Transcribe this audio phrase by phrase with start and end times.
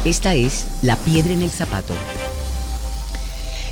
[0.06, 1.94] Esta es La Piedra en el Zapato.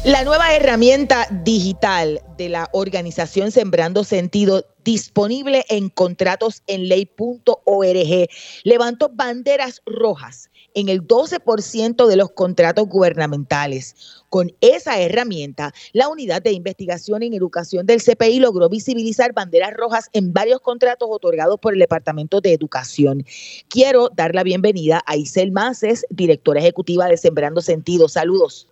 [0.06, 8.30] La nueva herramienta digital de la organización Sembrando Sentido disponible en contratos en ley.org
[8.64, 13.96] levantó banderas rojas en el 12% de los contratos gubernamentales.
[14.30, 20.10] Con esa herramienta, la unidad de investigación en educación del CPI logró visibilizar banderas rojas
[20.14, 23.26] en varios contratos otorgados por el Departamento de Educación.
[23.68, 28.08] Quiero dar la bienvenida a Isel Maces, directora ejecutiva de Sembrando Sentido.
[28.08, 28.68] Saludos.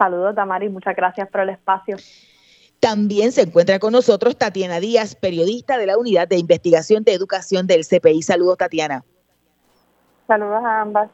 [0.00, 0.70] Saludos, Tamari.
[0.70, 1.98] Muchas gracias por el espacio.
[2.80, 7.66] También se encuentra con nosotros Tatiana Díaz, periodista de la Unidad de Investigación de Educación
[7.66, 8.22] del CPI.
[8.22, 9.04] Saludos, Tatiana.
[10.26, 11.10] Saludos a ambas.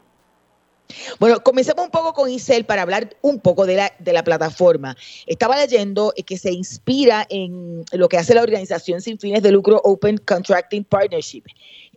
[1.19, 4.95] Bueno, comencemos un poco con Isel para hablar un poco de la, de la plataforma.
[5.25, 9.81] Estaba leyendo que se inspira en lo que hace la organización sin fines de lucro
[9.83, 11.43] Open Contracting Partnership,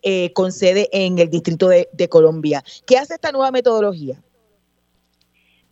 [0.02, 2.64] eh, con sede en el Distrito de, de Colombia.
[2.84, 4.20] ¿Qué hace esta nueva metodología?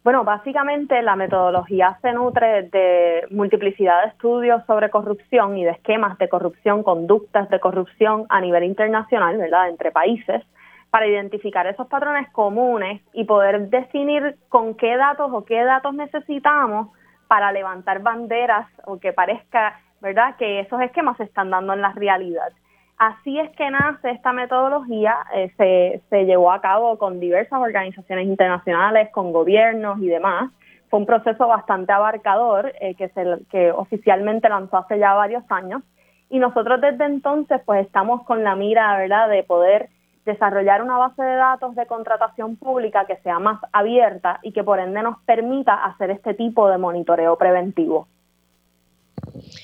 [0.04, 6.16] Bueno, básicamente la metodología se nutre de multiplicidad de estudios sobre corrupción y de esquemas
[6.18, 10.42] de corrupción, conductas de corrupción a nivel internacional, ¿verdad?, entre países
[10.90, 16.88] para identificar esos patrones comunes y poder definir con qué datos o qué datos necesitamos
[17.26, 21.92] para levantar banderas o que parezca, ¿verdad?, que esos esquemas se están dando en la
[21.92, 22.52] realidad.
[22.98, 28.26] Así es que nace esta metodología, eh, se, se llevó a cabo con diversas organizaciones
[28.26, 30.50] internacionales, con gobiernos y demás.
[30.90, 35.82] Fue un proceso bastante abarcador eh, que, se, que oficialmente lanzó hace ya varios años
[36.28, 39.90] y nosotros desde entonces pues estamos con la mira, ¿verdad?, de poder
[40.24, 44.80] desarrollar una base de datos de contratación pública que sea más abierta y que por
[44.80, 48.08] ende nos permita hacer este tipo de monitoreo preventivo.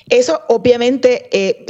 [0.09, 1.65] Eso obviamente eh,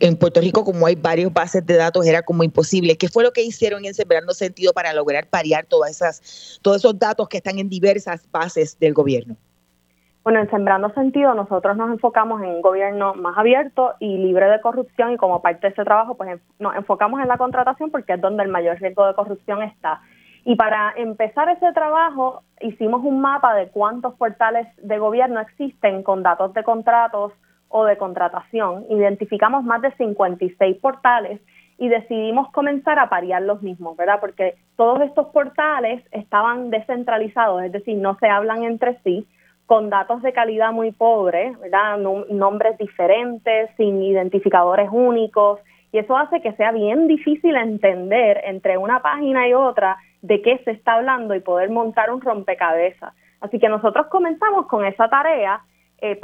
[0.00, 2.96] en Puerto Rico como hay varios bases de datos era como imposible.
[2.96, 6.98] ¿Qué fue lo que hicieron en Sembrando Sentido para lograr parear todas esas, todos esos
[6.98, 9.36] datos que están en diversas bases del gobierno?
[10.26, 14.60] Bueno, en Sembrando Sentido nosotros nos enfocamos en un gobierno más abierto y libre de
[14.60, 18.20] corrupción y como parte de ese trabajo pues nos enfocamos en la contratación porque es
[18.20, 20.02] donde el mayor riesgo de corrupción está.
[20.48, 26.22] Y para empezar ese trabajo hicimos un mapa de cuántos portales de gobierno existen con
[26.22, 27.32] datos de contratos
[27.68, 28.86] o de contratación.
[28.88, 31.40] Identificamos más de 56 portales
[31.78, 34.20] y decidimos comenzar a parear los mismos, ¿verdad?
[34.20, 39.26] Porque todos estos portales estaban descentralizados, es decir, no se hablan entre sí
[39.66, 41.98] con datos de calidad muy pobre, ¿verdad?
[42.30, 45.58] nombres diferentes, sin identificadores únicos
[45.92, 50.58] y eso hace que sea bien difícil entender entre una página y otra de qué
[50.64, 53.14] se está hablando y poder montar un rompecabezas.
[53.40, 55.60] Así que nosotros comenzamos con esa tarea,
[55.98, 56.18] eh,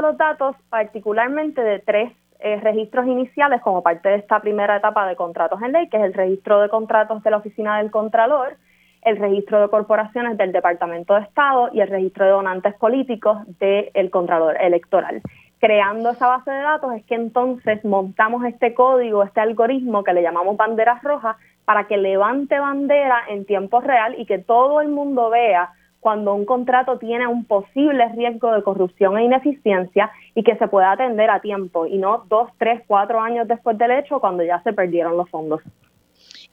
[0.00, 5.16] los datos particularmente de tres eh, registros iniciales como parte de esta primera etapa de
[5.16, 8.56] contratos en ley, que es el registro de contratos de la Oficina del Contralor,
[9.02, 14.10] el registro de corporaciones del Departamento de Estado y el registro de donantes políticos del
[14.10, 15.22] Contralor Electoral.
[15.60, 20.22] Creando esa base de datos es que entonces montamos este código, este algoritmo que le
[20.22, 21.36] llamamos banderas rojas,
[21.66, 25.70] para que levante bandera en tiempo real y que todo el mundo vea
[26.00, 30.92] cuando un contrato tiene un posible riesgo de corrupción e ineficiencia y que se pueda
[30.92, 34.72] atender a tiempo y no dos, tres, cuatro años después del hecho cuando ya se
[34.72, 35.60] perdieron los fondos.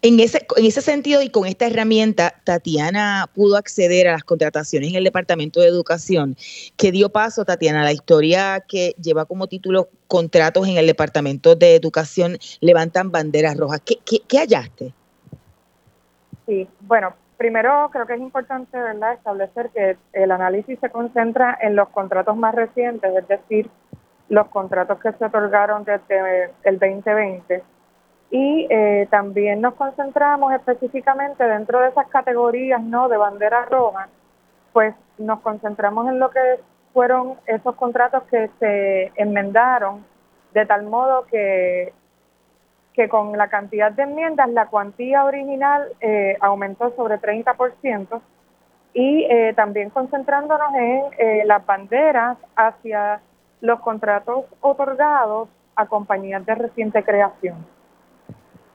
[0.03, 4.91] En ese, en ese sentido y con esta herramienta, Tatiana pudo acceder a las contrataciones
[4.91, 6.35] en el Departamento de Educación,
[6.77, 11.55] que dio paso, Tatiana, a la historia que lleva como título Contratos en el Departamento
[11.55, 13.81] de Educación levantan banderas rojas.
[13.83, 14.93] ¿Qué, qué, qué hallaste?
[16.45, 19.13] Sí, bueno, primero creo que es importante ¿verdad?
[19.13, 23.67] establecer que el análisis se concentra en los contratos más recientes, es decir,
[24.29, 27.63] los contratos que se otorgaron desde el 2020
[28.29, 34.09] y eh, también nos concentramos específicamente dentro de esas categorías no de bandera roja
[34.73, 36.59] pues nos concentramos en lo que
[36.93, 40.03] fueron esos contratos que se enmendaron
[40.53, 41.93] de tal modo que
[42.93, 48.19] que con la cantidad de enmiendas la cuantía original eh, aumentó sobre 30%
[48.93, 53.21] y eh, también concentrándonos en las banderas hacia
[53.61, 57.76] los contratos otorgados a compañías de reciente creación.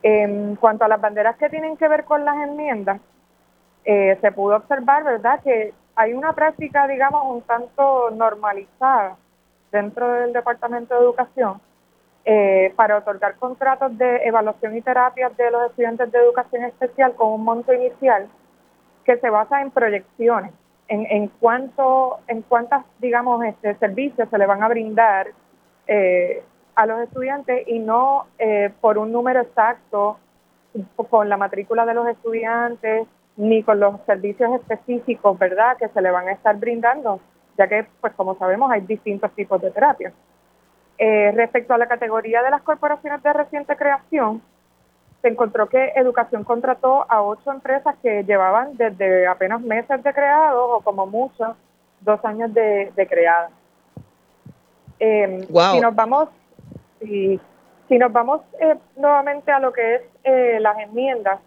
[0.03, 2.99] En cuanto a las banderas que tienen que ver con las enmiendas,
[3.85, 9.15] eh, se pudo observar, ¿verdad?, que hay una práctica, digamos, un tanto normalizada
[9.71, 11.61] dentro del Departamento de Educación
[12.25, 17.33] eh, para otorgar contratos de evaluación y terapias de los estudiantes de educación especial con
[17.33, 18.27] un monto inicial
[19.03, 20.53] que se basa en proyecciones,
[20.87, 25.27] en, en cuánto, en cuántas, digamos, este, servicios se le van a brindar
[25.87, 26.43] eh,
[26.75, 30.17] a los estudiantes y no eh, por un número exacto
[31.09, 36.11] con la matrícula de los estudiantes ni con los servicios específicos, ¿verdad?, que se le
[36.11, 37.19] van a estar brindando,
[37.57, 40.13] ya que, pues como sabemos, hay distintos tipos de terapias.
[40.97, 44.41] Eh, respecto a la categoría de las corporaciones de reciente creación,
[45.21, 50.69] se encontró que Educación contrató a ocho empresas que llevaban desde apenas meses de creados
[50.69, 51.55] o como mucho
[52.01, 53.51] dos años de, de creadas.
[54.99, 56.29] Eh, Si nos vamos
[57.03, 57.39] si,
[57.87, 61.39] si nos vamos eh, nuevamente a lo que es eh, las enmiendas,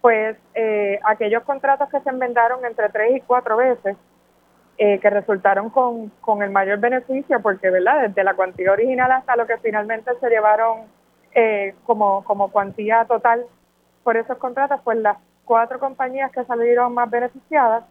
[0.00, 3.96] pues eh, aquellos contratos que se enmendaron entre tres y cuatro veces,
[4.76, 9.46] que resultaron con, con el mayor beneficio, porque verdad desde la cuantía original hasta lo
[9.46, 10.88] que finalmente se llevaron
[11.84, 13.46] como, como cuantía total
[14.02, 17.84] por esos contratos, pues las cuatro compañías que salieron más beneficiadas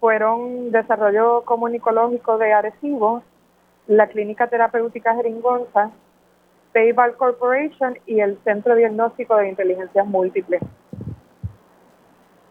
[0.00, 3.22] fueron Desarrollo Comunicológico de Arecibo,
[3.86, 5.90] la Clínica Terapéutica Jeringonza,
[6.72, 10.60] PayPal Corporation y el Centro Diagnóstico de Inteligencias Múltiples.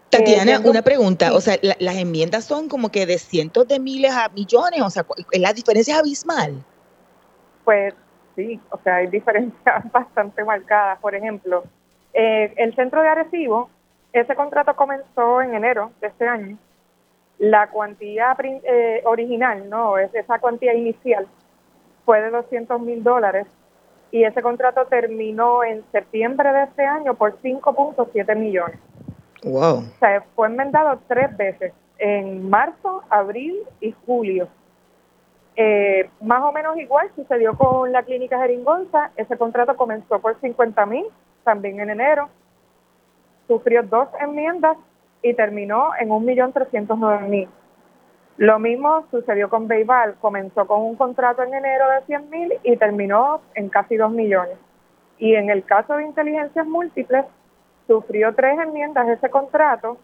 [0.10, 4.12] Tatiana, eh, una pregunta, o sea, las enmiendas son como que de cientos de miles
[4.12, 6.64] a millones, o sea, la diferencia es abismal.
[7.66, 7.94] Pues
[8.36, 11.00] sí, o sea, hay diferencias bastante marcadas.
[11.00, 11.64] Por ejemplo,
[12.14, 13.69] eh, el centro de Arecibo,
[14.14, 16.58] ese contrato comenzó en enero de este año.
[17.38, 21.28] La cuantía eh, original, no, es esa cuantía inicial,
[22.06, 23.45] fue de 200 mil dólares
[24.11, 28.80] y ese contrato terminó en septiembre de este año por 5.7 millones.
[29.44, 29.80] Wow.
[29.80, 34.47] O sea, fue enmendado tres veces, en marzo, abril y julio.
[35.56, 40.85] Eh, más o menos igual sucedió con la clínica Jeringonza, ese contrato comenzó por 50
[40.85, 41.06] mil,
[41.44, 42.30] también en enero,
[43.47, 44.78] sufrió dos enmiendas
[45.23, 47.47] y terminó en 1.309.000.
[48.38, 52.78] Lo mismo sucedió con Beibal, comenzó con un contrato en enero de 100 mil y
[52.78, 54.58] terminó en casi 2 millones.
[55.18, 57.26] Y en el caso de inteligencias múltiples,
[57.88, 59.98] sufrió tres enmiendas ese contrato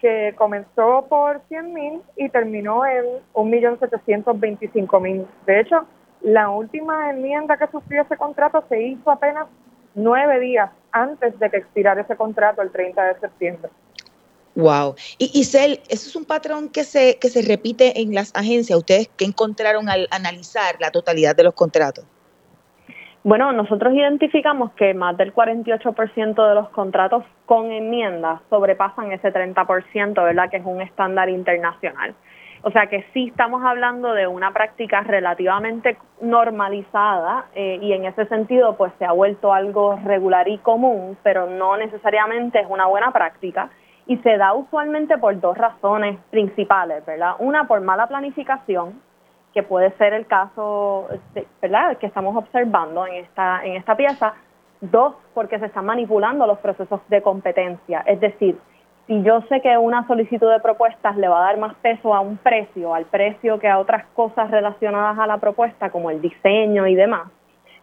[0.00, 3.04] que comenzó por 100 mil y terminó en
[3.34, 5.26] 1.725.000.
[5.46, 5.86] De hecho,
[6.22, 9.46] la última enmienda que sufrió ese contrato se hizo apenas
[9.94, 13.70] nueve días antes de que expirara ese contrato el 30 de septiembre.
[14.54, 14.96] Wow.
[15.18, 18.78] Y Isel, ¿eso es un patrón que se, que se repite en las agencias?
[18.78, 22.04] ¿Ustedes qué encontraron al analizar la totalidad de los contratos?
[23.24, 30.14] Bueno, nosotros identificamos que más del 48% de los contratos con enmiendas sobrepasan ese 30%,
[30.14, 30.50] ¿verdad?
[30.50, 32.14] Que es un estándar internacional.
[32.64, 38.26] O sea que sí estamos hablando de una práctica relativamente normalizada eh, y en ese
[38.26, 43.12] sentido pues se ha vuelto algo regular y común, pero no necesariamente es una buena
[43.12, 43.70] práctica
[44.06, 47.34] y se da usualmente por dos razones principales, ¿verdad?
[47.38, 49.00] Una por mala planificación,
[49.54, 51.08] que puede ser el caso,
[51.60, 54.34] ¿verdad?, que estamos observando en esta en esta pieza.
[54.80, 58.58] Dos, porque se están manipulando los procesos de competencia, es decir,
[59.06, 62.20] si yo sé que una solicitud de propuestas le va a dar más peso a
[62.20, 66.86] un precio, al precio que a otras cosas relacionadas a la propuesta, como el diseño
[66.86, 67.28] y demás,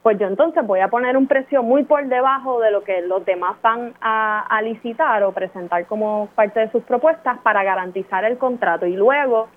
[0.04, 3.26] pues yo entonces voy a poner un precio muy por debajo de lo que los
[3.26, 8.86] demás van a, licitar o presentar como parte de sus propuestas para garantizar el contrato
[8.86, 9.50] y luego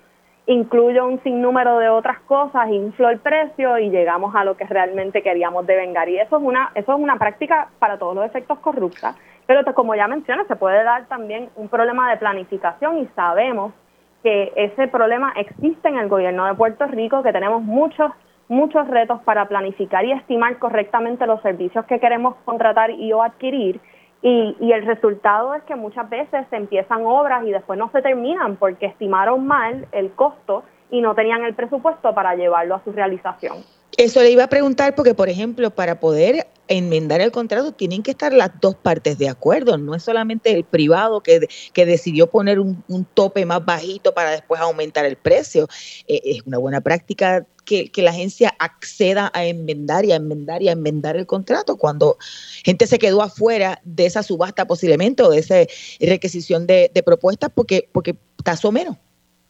[0.45, 5.21] incluyo un sinnúmero de otras cosas, inflo el precio y llegamos a lo que realmente
[5.21, 6.09] queríamos devengar.
[6.09, 9.15] Y eso es una, eso es una práctica para todos los efectos corrupta.
[9.45, 13.73] Pero como ya mencioné, se puede dar también un problema de planificación y sabemos
[14.21, 18.11] que ese problema existe en el gobierno de Puerto Rico, que tenemos muchos
[18.47, 23.79] muchos retos para planificar y estimar correctamente los servicios que queremos contratar y o adquirir.
[24.21, 28.01] Y, y, el resultado es que muchas veces se empiezan obras y después no se
[28.01, 32.93] terminan porque estimaron mal el costo y no tenían el presupuesto para llevarlo a su
[32.93, 33.57] realización.
[33.97, 38.11] Eso le iba a preguntar porque, por ejemplo, para poder enmendar el contrato tienen que
[38.11, 42.59] estar las dos partes de acuerdo, no es solamente el privado que, que decidió poner
[42.59, 42.83] un,
[43.13, 45.67] tope más bajito para después aumentar el precio.
[46.07, 50.69] Eh, es una buena práctica que, la agencia acceda a enmendar y a enmendar y
[50.69, 52.17] a enmendar el contrato cuando
[52.63, 55.55] gente se quedó afuera de esa subasta posiblemente o de esa
[55.99, 58.97] requisición de, de propuestas porque, porque tasó menos,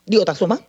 [0.05, 0.62] digo, tasó más.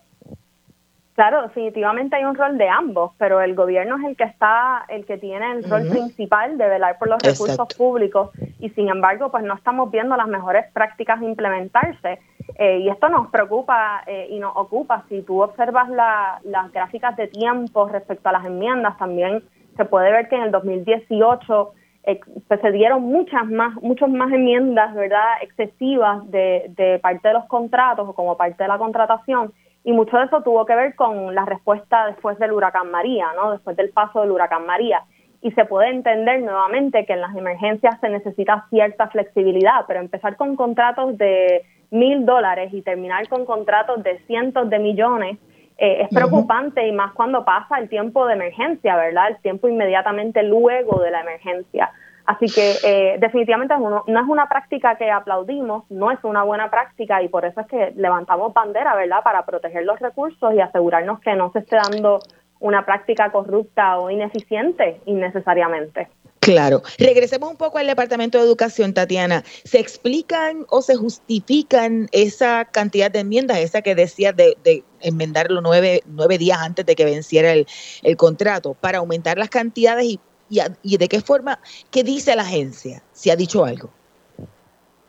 [1.14, 5.06] Claro, definitivamente hay un rol de ambos, pero el gobierno es el que está, el
[5.06, 8.30] que tiene el rol principal de velar por los recursos públicos.
[8.58, 12.18] Y sin embargo, pues no estamos viendo las mejores prácticas implementarse.
[12.58, 15.04] Eh, y esto nos preocupa eh, y nos ocupa.
[15.08, 19.44] Si tú observas las gráficas de tiempo respecto a las enmiendas, también
[19.76, 21.72] se puede ver que en el 2018
[22.06, 27.34] eh, pues, se dieron muchas más, muchas más enmiendas, verdad, excesivas de, de parte de
[27.34, 29.52] los contratos o como parte de la contratación
[29.84, 33.52] y mucho de eso tuvo que ver con la respuesta después del huracán María, ¿no?
[33.52, 35.02] Después del paso del huracán María.
[35.42, 40.36] Y se puede entender nuevamente que en las emergencias se necesita cierta flexibilidad, pero empezar
[40.36, 45.38] con contratos de mil dólares y terminar con contratos de cientos de millones
[45.76, 49.28] eh, es preocupante y más cuando pasa el tiempo de emergencia, ¿verdad?
[49.28, 51.90] El tiempo inmediatamente luego de la emergencia.
[52.26, 57.22] Así que eh, definitivamente no, es una práctica que aplaudimos, no es una buena práctica
[57.22, 59.22] y por eso es que levantamos bandera, ¿verdad?
[59.22, 62.20] Para proteger los recursos y asegurarnos que no se esté dando
[62.60, 66.08] una práctica corrupta o ineficiente innecesariamente.
[66.40, 66.82] Claro.
[66.98, 69.44] Regresemos un poco al Departamento de Educación, Tatiana.
[69.64, 74.56] ¿Se explican o se justifican esa cantidad de enmiendas, esa que decía de,
[75.00, 77.66] enmendarlo nueve, nueve días antes de que venciera el,
[78.02, 81.58] el contrato, para aumentar las cantidades y y, de qué forma,
[81.90, 83.90] qué dice la agencia, si ha dicho algo.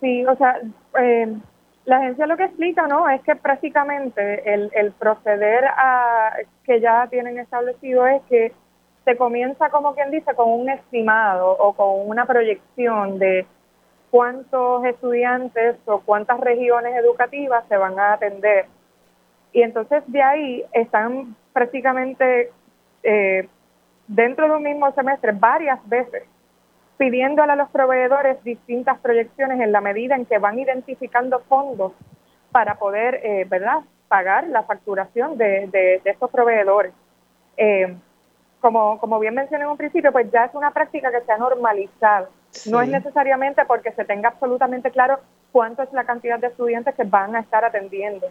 [0.02, 0.60] Sí, o sea,
[1.00, 1.34] eh,
[1.86, 3.10] la agencia lo que explica, ¿no?
[3.10, 8.54] Es que prácticamente el, el proceder a, que ya tienen establecido es que
[9.06, 13.46] se comienza, como quien dice, con un estimado o con una proyección de
[14.10, 18.66] cuántos estudiantes o cuántas regiones educativas se van a atender.
[19.54, 22.52] Y entonces de ahí están prácticamente
[23.04, 23.48] eh,
[24.08, 26.24] dentro de un mismo semestre varias veces,
[26.98, 31.92] pidiéndole a los proveedores distintas proyecciones en la medida en que van identificando fondos
[32.52, 36.94] para poder, eh, ¿verdad?, pagar la facturación de, de, estos proveedores.
[37.58, 37.96] Eh,
[38.62, 41.38] como, como bien mencioné en un principio, pues ya es una práctica que se ha
[41.38, 42.30] normalizado.
[42.68, 45.20] No es necesariamente porque se tenga absolutamente claro
[45.52, 48.28] cuánto es la cantidad de estudiantes que van a estar atendiendo.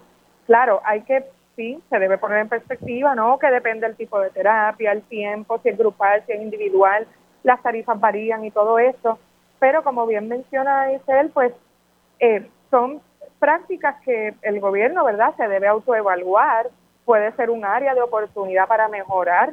[0.46, 1.24] Claro, hay que
[1.56, 3.38] sí, se debe poner en perspectiva, ¿no?
[3.38, 7.06] Que depende del tipo de terapia, el tiempo, si es grupal, si es individual,
[7.42, 9.18] las tarifas varían y todo eso.
[9.58, 11.52] Pero como bien menciona Isel, pues
[12.18, 13.00] eh, son
[13.38, 16.68] prácticas que el gobierno, ¿verdad?, se debe autoevaluar.
[17.04, 19.52] Puede ser un área de oportunidad para mejorar,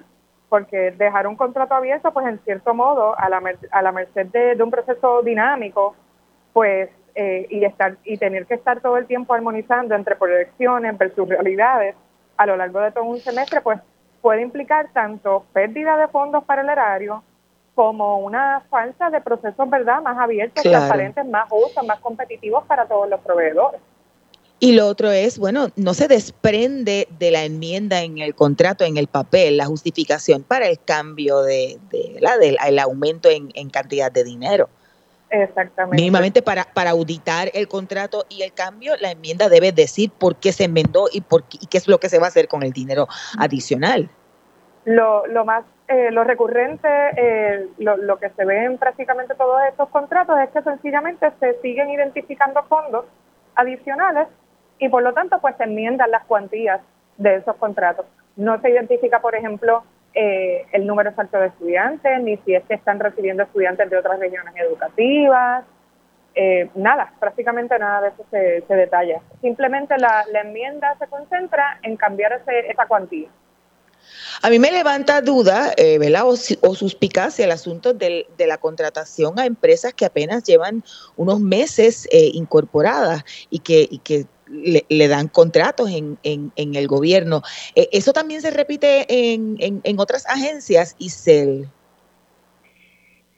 [0.49, 3.41] porque dejar un contrato abierto, pues en cierto modo, a la,
[3.71, 5.95] a la merced de, de un proceso dinámico,
[6.53, 11.27] pues eh, y estar y tener que estar todo el tiempo armonizando entre proyecciones versus
[11.27, 11.95] realidades
[12.37, 13.79] a lo largo de todo un semestre, pues
[14.21, 17.23] puede implicar tanto pérdida de fondos para el erario
[17.75, 23.09] como una falta de procesos verdad más abiertos, transparentes, más justos, más competitivos para todos
[23.09, 23.81] los proveedores.
[24.59, 28.97] Y lo otro es, bueno, no se desprende de la enmienda en el contrato, en
[28.97, 33.71] el papel, la justificación para el cambio de, de la, del el aumento en, en
[33.71, 34.69] cantidad de dinero.
[35.31, 35.95] Exactamente.
[35.95, 40.51] Mínimamente para, para auditar el contrato y el cambio, la enmienda debe decir por qué
[40.51, 42.63] se enmendó y, por qué, y qué es lo que se va a hacer con
[42.63, 43.07] el dinero
[43.39, 44.09] adicional.
[44.83, 49.61] Lo, lo más eh, lo recurrente, eh, lo, lo, que se ve en prácticamente todos
[49.69, 53.05] estos contratos es que sencillamente se siguen identificando fondos
[53.55, 54.27] adicionales
[54.79, 56.81] y por lo tanto pues se enmiendan las cuantías
[57.17, 58.05] de esos contratos.
[58.35, 59.83] No se identifica, por ejemplo,
[60.13, 64.19] eh, el número exacto de estudiantes, ni si es que están recibiendo estudiantes de otras
[64.19, 65.65] regiones educativas,
[66.75, 69.21] nada, prácticamente nada de eso se, se detalla.
[69.41, 73.27] Simplemente la, la, enmienda se concentra en cambiar ese, esa cuantía.
[74.41, 76.23] A mí me levanta duda, eh, ¿verdad?
[76.25, 80.83] O, o, suspicacia el asunto de, la contratación a empresas que apenas llevan
[81.15, 87.41] unos meses eh, incorporadas y que, y que le, dan contratos en, en, el gobierno.
[87.75, 91.67] Eh, ¿Eso también se repite en, en, otras agencias, y Isel?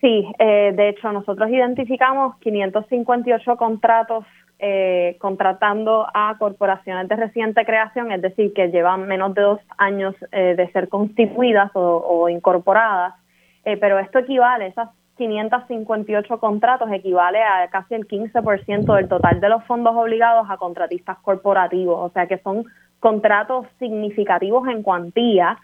[0.01, 4.25] Sí, de hecho nosotros identificamos 558 contratos
[4.65, 10.15] eh, contratando a corporaciones de reciente creación, es decir, que llevan menos de dos años
[10.31, 13.13] eh, de ser constituidas o, incorporadas,
[13.65, 19.49] eh, pero esto equivale, esas 558 contratos equivale a casi el 15% del total de
[19.49, 22.65] los fondos obligados a contratistas corporativos, o sea que son
[22.99, 25.57] contratos significativos en cuantía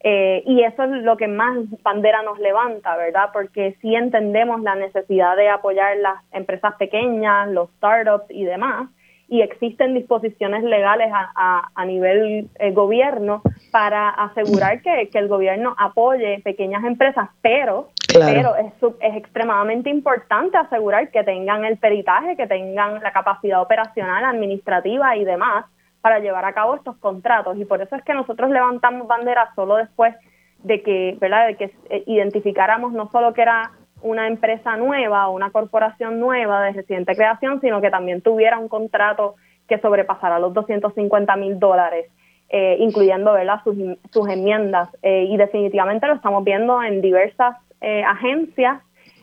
[0.00, 3.30] eh, y eso es lo que más bandera nos levanta, ¿verdad?
[3.32, 8.88] Porque sí entendemos la necesidad de apoyar las empresas pequeñas, los startups y demás,
[9.28, 15.74] y existen disposiciones legales a, a, nivel eh, gobierno para asegurar que, que, el gobierno
[15.76, 22.46] apoye pequeñas empresas, pero, pero es, es extremadamente importante asegurar que tengan el peritaje, que
[22.46, 25.64] tengan la capacidad operacional, administrativa y demás
[26.00, 29.76] para llevar a cabo estos contratos y por eso es que nosotros levantamos bandera solo
[29.76, 30.14] después
[30.62, 31.48] de que, ¿verdad?
[31.48, 33.72] De que eh, identificáramos no solo que era
[34.02, 38.68] una empresa nueva o una corporación nueva de reciente creación, sino que también tuviera un
[38.68, 39.34] contrato
[39.68, 42.06] que sobrepasara los 250 mil dólares,
[42.50, 43.60] eh, incluyendo ¿verdad?
[43.64, 43.76] Sus,
[44.10, 44.88] sus enmiendas.
[45.02, 48.82] Eh, y definitivamente lo estamos viendo en diversas agencias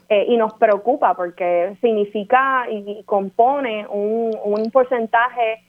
[0.10, 5.62] y nos preocupa porque significa y, compone un, un porcentaje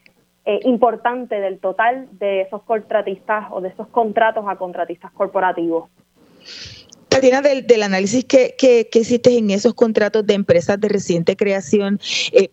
[0.47, 5.89] eh, importante del total de esos contratistas o de esos contratos a contratistas corporativos.
[7.15, 12.01] Tatiana, del, del análisis que, que, hiciste en esos contratos de empresas de reciente creación,
[12.33, 12.51] eh,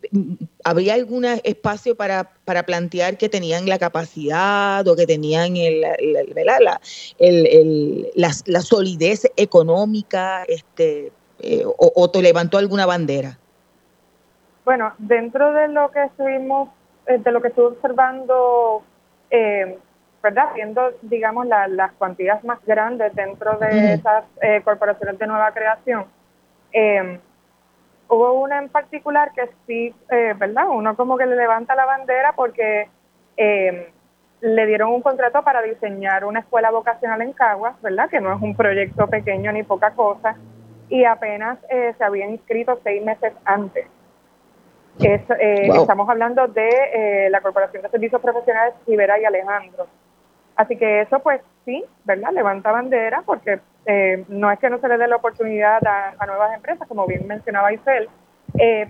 [0.64, 6.80] ¿había algún espacio para, para plantear que tenían la capacidad o que tenían el, la,
[7.18, 13.40] el, la, solidez económica este, eh, o, o te levantó alguna bandera?
[14.64, 16.70] Bueno, dentro de lo que estuvimos
[17.08, 18.84] eh, de lo que estuve observando,
[19.32, 19.78] eh,
[20.22, 20.54] ¿verdad?
[20.54, 26.06] Viendo, digamos, las cuantías más grandes dentro de esas eh, corporaciones de nueva creación,
[28.08, 30.68] hubo una en particular que sí, ¿verdad?
[30.70, 32.88] Uno como que le levanta la bandera porque
[33.38, 38.10] le dieron un contrato para diseñar una escuela vocacional en Caguas, ¿verdad?
[38.10, 40.36] Que no es un proyecto pequeño ni poca cosa,
[40.90, 43.88] y apenas se había inscrito seis meses antes.
[45.00, 49.88] Eh, estamos hablando de eh, la Corporación de Servicios Profesionales Rivera y Alejandro.
[50.56, 52.32] Así que eso pues sí, ¿verdad?
[52.34, 56.54] Levanta bandera porque eh, no es que no se le dé la oportunidad a, nuevas
[56.56, 58.10] empresas, como bien mencionaba Isel,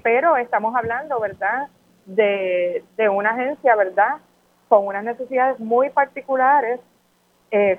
[0.04, 1.68] pero estamos hablando, ¿verdad?
[2.06, 4.18] De, de una agencia, ¿verdad?
[4.68, 6.80] Con unas necesidades muy particulares,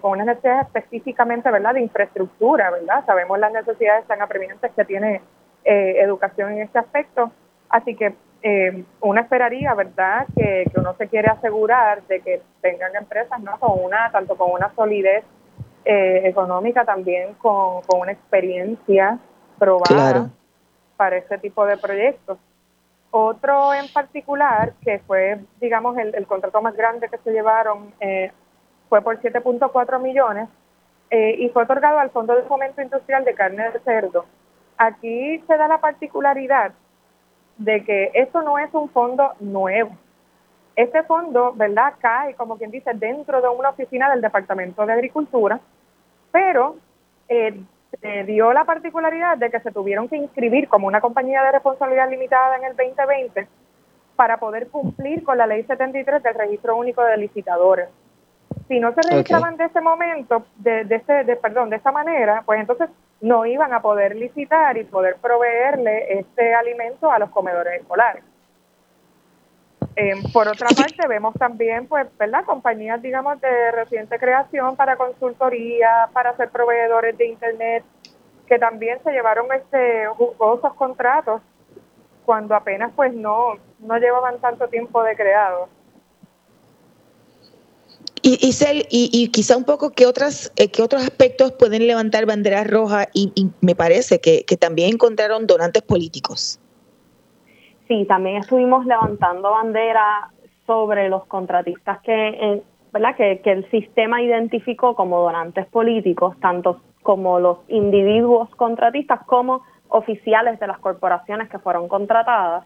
[0.01, 1.75] con unas necesidades específicamente, ¿verdad?
[1.75, 3.05] De infraestructura, ¿verdad?
[3.05, 5.21] Sabemos las necesidades tan apremiantes que tiene
[5.65, 7.33] educación en este aspecto
[7.73, 13.41] Así que eh, uno esperaría, ¿verdad?, que, uno se quiere asegurar de que tengan empresas,
[13.41, 15.25] ¿no?, con una, tanto con una solidez
[15.85, 19.19] eh, económica, también con, una experiencia
[19.59, 20.31] probada
[20.97, 22.39] para ese tipo de proyectos.
[23.11, 28.33] Otro en particular, que fue, digamos, el, contrato más grande que se llevaron, eh,
[28.89, 30.49] fue por 7.4 millones
[31.11, 34.25] eh, y fue otorgado al Fondo de Fomento Industrial de Carne de Cerdo.
[34.79, 36.73] Aquí se da la particularidad
[37.59, 39.97] de que esto no es un fondo nuevo.
[40.75, 45.61] Este fondo, ¿verdad?, cae, como quien dice, dentro de una oficina del Departamento de Agricultura,
[46.31, 46.77] pero
[47.29, 47.63] eh,
[48.27, 52.57] dio la particularidad de que se tuvieron que inscribir como una compañía de responsabilidad limitada
[52.57, 53.47] en el 2020
[54.17, 57.89] para poder cumplir con la ley 73 del registro único de licitadores.
[58.69, 62.43] Si no se registraban de ese momento, de, de, ese, de, perdón, de esa manera,
[62.47, 62.89] pues entonces
[63.23, 68.25] no iban a poder licitar y poder proveerle este alimento a los comedores escolares.
[69.95, 72.45] Eh, por otra parte, vemos también, pues, ¿verdad?
[72.45, 77.85] Compañías, digamos, de reciente creación para consultoría, para ser proveedores de Internet,
[78.47, 81.43] que también se llevaron este jugosos contratos
[82.25, 85.69] cuando apenas pues no, no llevaban tanto tiempo de creado.
[88.25, 92.71] Y, y, y, quizá un poco qué otras eh, qué otros aspectos pueden levantar banderas
[92.71, 96.61] rojas y, me parece que, que, también encontraron donantes políticos.
[97.89, 100.31] Sí, también estuvimos levantando banderas
[100.67, 103.17] sobre los contratistas que, ¿verdad?
[103.17, 110.61] Que, que el sistema identificó como donantes políticos, tanto como los individuos contratistas como oficiales
[110.61, 112.65] de las corporaciones que fueron contratadas.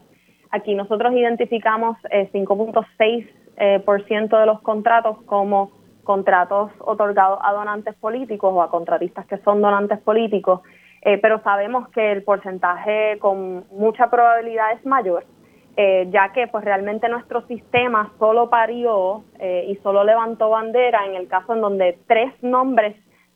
[0.51, 5.71] Aquí nosotros identificamos 5.6 eh, eh, por ciento de los contratos como
[6.03, 10.61] contratos otorgados a donantes políticos o a contratistas que son donantes políticos,
[11.01, 15.25] eh, pero sabemos que el porcentaje con mucha probabilidad es mayor,
[16.09, 21.53] ya que pues realmente nuestro sistema solo parió y solo levantó bandera en el caso
[21.53, 22.95] en donde tres nombres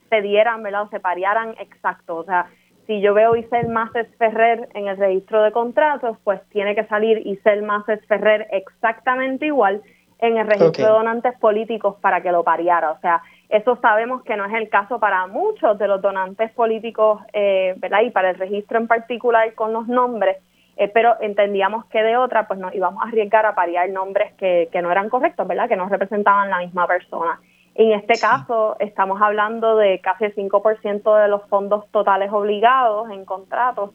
[0.10, 0.84] se dieran, ¿verdad?
[0.84, 2.48] o se parearan exacto, o sea,
[2.88, 7.26] si yo veo Isel Maces Ferrer en el registro de contratos, pues tiene que salir
[7.28, 9.84] Isel Maces Ferrer exactamente igual
[10.22, 12.92] en el registro de donantes políticos para que lo pariara.
[12.92, 17.22] O sea, eso sabemos que no es el caso para muchos de los donantes políticos,
[17.34, 18.02] eh, ¿verdad?
[18.04, 20.38] Y para el registro en particular con los nombres,
[20.78, 24.70] eh, pero entendíamos que de otra, pues nos íbamos a arriesgar a pariar nombres que,
[24.72, 25.68] que no eran correctos, ¿verdad?
[25.68, 27.40] Que no representaban la misma persona.
[27.74, 33.26] En este caso, estamos hablando de casi el 5% de los fondos totales obligados en
[33.26, 33.92] contratos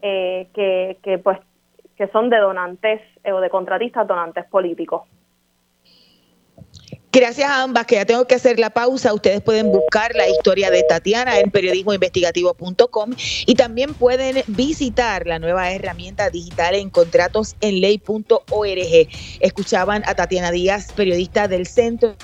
[0.00, 1.38] eh, que, que, pues,
[1.96, 5.02] que son de donantes eh, o de contratistas donantes políticos.
[7.16, 9.14] Gracias a ambas, que ya tengo que hacer la pausa.
[9.14, 13.14] Ustedes pueden buscar la historia de Tatiana en periodismoinvestigativo.com
[13.46, 19.08] y también pueden visitar la nueva herramienta digital en contratosenley.org.
[19.40, 22.14] Escuchaban a Tatiana Díaz, periodista del centro,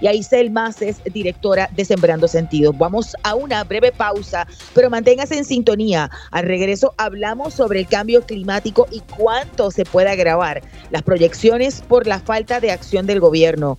[0.00, 2.78] y a Isel Maces, directora de Sembrando Sentidos.
[2.78, 6.08] Vamos a una breve pausa, pero manténgase en sintonía.
[6.30, 12.06] Al regreso hablamos sobre el cambio climático y cuánto se puede agravar las proyecciones por
[12.06, 13.76] la falta de acción del gobierno.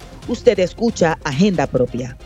[0.49, 2.17] Escucha Agenda Propia.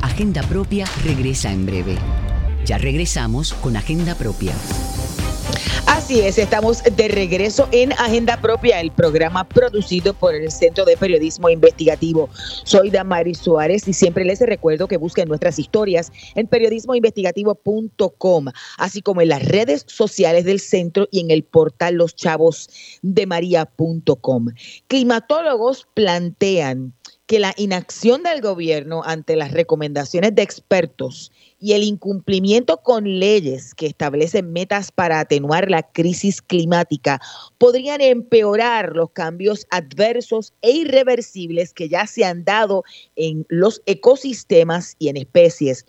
[0.00, 1.96] Agenda Propia regresa en breve.
[2.64, 4.54] Ya regresamos con Agenda Propia.
[6.12, 12.28] Estamos de regreso en Agenda Propia, el programa producido por el Centro de Periodismo Investigativo.
[12.64, 18.44] Soy Damaris Suárez y siempre les recuerdo que busquen nuestras historias en periodismoinvestigativo.com,
[18.76, 24.48] así como en las redes sociales del centro y en el portal loschavosdemaria.com.
[24.88, 26.92] Climatólogos plantean
[27.26, 33.72] que la inacción del gobierno ante las recomendaciones de expertos y el incumplimiento con leyes
[33.76, 37.20] que establecen metas para atenuar la crisis climática
[37.56, 42.82] podrían empeorar los cambios adversos e irreversibles que ya se han dado
[43.14, 45.86] en los ecosistemas y en especies.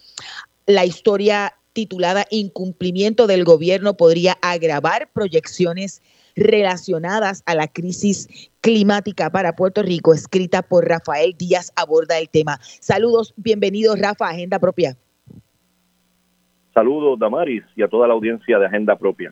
[0.67, 6.03] La historia titulada Incumplimiento del gobierno podría agravar proyecciones
[6.35, 8.27] relacionadas a la crisis
[8.61, 12.59] climática para Puerto Rico, escrita por Rafael Díaz, aborda el tema.
[12.79, 14.95] Saludos, bienvenidos Rafa, Agenda Propia.
[16.73, 19.31] Saludos, Damaris, y a toda la audiencia de Agenda Propia.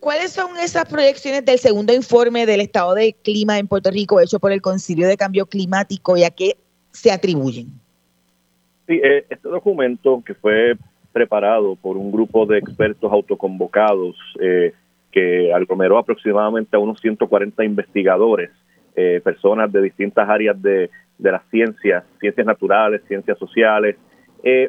[0.00, 4.40] ¿Cuáles son esas proyecciones del segundo informe del estado de clima en Puerto Rico hecho
[4.40, 6.56] por el Concilio de Cambio Climático y a qué
[6.90, 7.66] se atribuyen?
[8.88, 10.74] Sí, eh, este documento que fue
[11.12, 14.72] preparado por un grupo de expertos autoconvocados eh,
[15.12, 18.50] que aglomeró aproximadamente a unos 140 investigadores,
[18.96, 23.96] eh, personas de distintas áreas de, de las ciencias, ciencias naturales, ciencias sociales,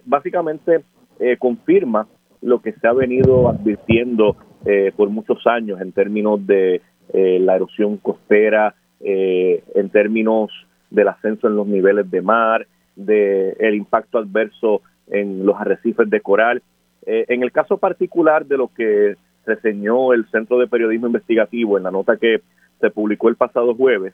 [0.06, 0.84] básicamente
[1.20, 2.08] eh, confirma
[2.42, 6.82] lo que se ha venido advirtiendo eh, por muchos años en términos de
[7.14, 10.50] eh, la erosión costera, en términos
[10.90, 16.22] del ascenso en los niveles de mar, de el impacto adverso en los arrecifes de
[16.22, 16.62] coral.
[17.06, 21.92] en el caso particular de lo que reseñó el Centro de Periodismo Investigativo en la
[21.92, 22.44] nota que
[22.80, 24.14] se publicó el pasado jueves,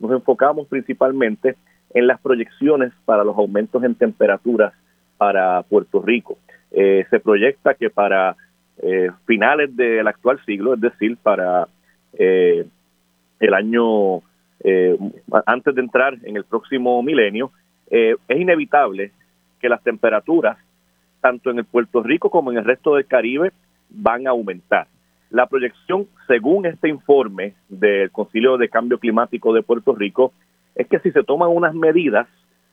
[0.00, 1.54] nos enfocamos principalmente
[1.94, 4.72] en las proyecciones para los aumentos en temperaturas
[5.18, 6.38] para Puerto Rico.
[6.70, 8.36] Eh, se proyecta que para
[8.80, 11.68] eh, finales del actual siglo, es decir, para
[12.14, 12.66] eh,
[13.40, 14.22] el año
[15.46, 17.52] antes de entrar en el próximo milenio,
[17.88, 19.12] es inevitable
[19.60, 20.58] que las temperaturas,
[21.20, 23.52] tanto en el Puerto Rico como en el resto del Caribe,
[23.88, 24.88] van a aumentar.
[25.30, 30.32] La proyección, según este informe del Concilio de Cambio Climático de Puerto Rico,
[30.74, 32.26] es que si se toman unas medidas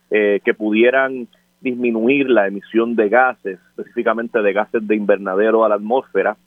[0.10, 1.28] que pudieran
[1.66, 6.38] disminuir la emisión de gases, específicamente de gases de invernadero a la atmósfera,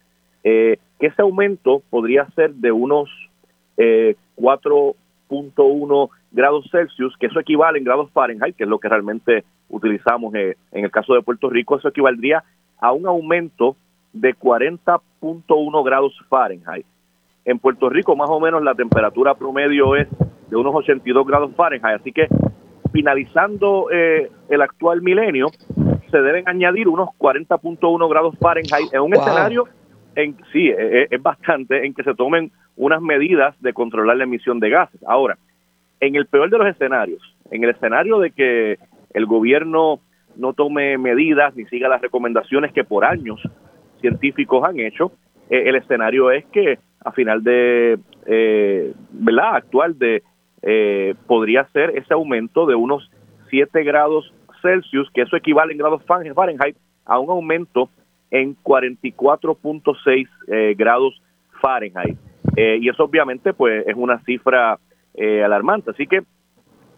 [0.45, 3.11] eh, que ese aumento podría ser de unos
[3.77, 4.95] 4.1
[6.07, 10.33] eh, grados Celsius, que eso equivale en grados Fahrenheit, que es lo que realmente utilizamos
[10.37, 12.45] eh, en el caso de Puerto Rico, eso equivaldría
[12.79, 13.77] a un aumento
[14.13, 16.87] de 40.1 grados Fahrenheit.
[17.45, 20.07] En Puerto Rico más o menos la temperatura promedio es
[20.49, 22.29] de unos 82 grados Fahrenheit, así que
[22.93, 25.49] finalizando eh, el actual milenio
[26.11, 29.65] se deben añadir unos 40.1 grados Fahrenheit en un escenario
[30.15, 34.61] en sí es, es bastante en que se tomen unas medidas de controlar la emisión
[34.61, 35.01] de gases.
[35.07, 35.37] Ahora,
[36.01, 37.21] en el peor de los escenarios,
[37.51, 38.79] en el escenario de que
[39.13, 40.01] el gobierno
[40.37, 43.41] no tome medidas ni siga las recomendaciones que por años
[44.01, 45.13] científicos han hecho,
[45.51, 49.57] eh, el escenario es que a final de, eh, ¿verdad?
[49.57, 50.23] Actual de,
[50.63, 53.11] eh, podría ser ese aumento de unos
[53.51, 57.89] 7 grados Celsius, que eso equivale en grados Fahrenheit a un aumento
[58.31, 61.21] en 44.6 eh, grados
[61.61, 62.19] Fahrenheit.
[62.57, 64.79] Eh, y eso obviamente pues es una cifra
[65.15, 65.91] eh, alarmante.
[65.91, 66.23] Así que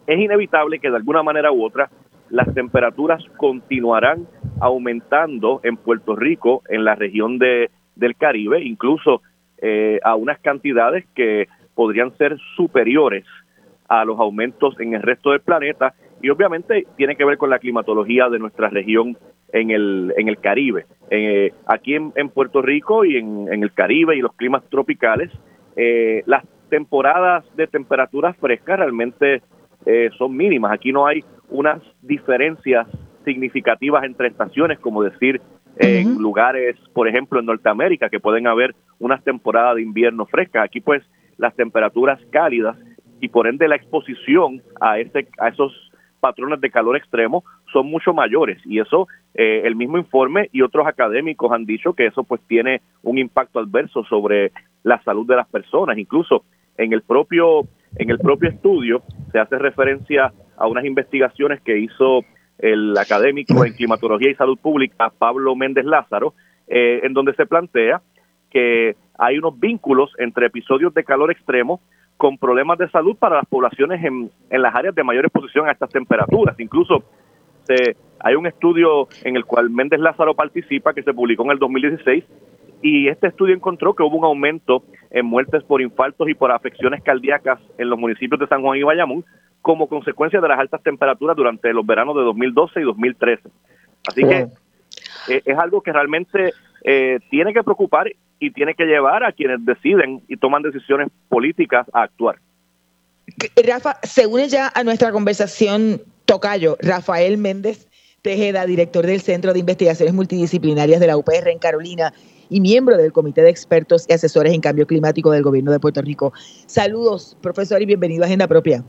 [0.07, 1.89] es inevitable que de alguna manera u otra
[2.29, 4.27] las temperaturas continuarán
[4.59, 9.21] aumentando en Puerto Rico, en la región de, del Caribe, incluso
[9.57, 13.25] eh, a unas cantidades que podrían ser superiores
[13.91, 17.59] a los aumentos en el resto del planeta y obviamente tiene que ver con la
[17.59, 19.17] climatología de nuestra región
[19.51, 20.85] en el, en el Caribe.
[21.09, 25.29] Eh, aquí en, Puerto Rico y en, en, el Caribe y los climas tropicales,
[25.75, 29.41] eh, las temporadas de temperaturas frescas realmente
[29.85, 30.71] eh, son mínimas.
[30.71, 32.87] Aquí no hay unas diferencias
[33.25, 35.41] significativas entre estaciones, como decir
[35.77, 40.63] en lugares, por ejemplo, en Norteamérica, que pueden haber unas temporadas de invierno frescas.
[40.63, 41.03] Aquí pues
[41.37, 42.77] las temperaturas cálidas
[43.21, 45.71] y por ende la exposición a, ese, a esos
[46.19, 48.59] patrones de calor extremo son mucho mayores.
[48.65, 52.81] Y eso eh, el mismo informe y otros académicos han dicho que eso pues tiene
[53.03, 54.51] un impacto adverso sobre
[54.83, 55.97] la salud de las personas.
[55.97, 56.43] Incluso
[56.77, 62.21] en el propio en el propio estudio se hace referencia a unas investigaciones que hizo
[62.57, 66.33] el académico en climatología y salud pública Pablo Méndez Lázaro
[66.67, 68.01] eh, en donde se plantea
[68.49, 71.81] que hay unos vínculos entre episodios de calor extremo
[72.21, 75.71] con problemas de salud para las poblaciones en, en las áreas de mayor exposición a
[75.71, 76.53] estas temperaturas.
[76.59, 77.03] Incluso
[77.63, 81.57] se, hay un estudio en el cual Méndez Lázaro participa que se publicó en el
[81.57, 82.23] 2016
[82.83, 87.01] y este estudio encontró que hubo un aumento en muertes por infartos y por afecciones
[87.01, 89.25] cardíacas en los municipios de San Juan y Bayamón
[89.63, 93.49] como consecuencia de las altas temperaturas durante los veranos de 2012 y 2013.
[94.07, 94.47] Así que
[95.27, 96.51] eh, es algo que realmente
[96.83, 101.87] eh, tiene que preocupar y tiene que llevar a quienes deciden y toman decisiones políticas
[101.93, 102.39] a actuar.
[103.65, 107.87] Rafa, se une ya a nuestra conversación Tocayo, Rafael Méndez
[108.23, 112.13] Tejeda, director del Centro de Investigaciones Multidisciplinarias de la UPR en Carolina
[112.49, 116.01] y miembro del Comité de Expertos y Asesores en Cambio Climático del Gobierno de Puerto
[116.01, 116.33] Rico.
[116.65, 118.83] Saludos, profesor, y bienvenido a Agenda Propia.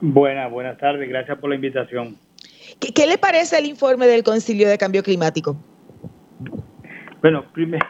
[0.00, 2.16] Buenas, buenas tardes, gracias por la invitación.
[2.78, 5.56] ¿Qué, ¿Qué, le parece el informe del Concilio de Cambio Climático?
[7.20, 7.84] Bueno, primero,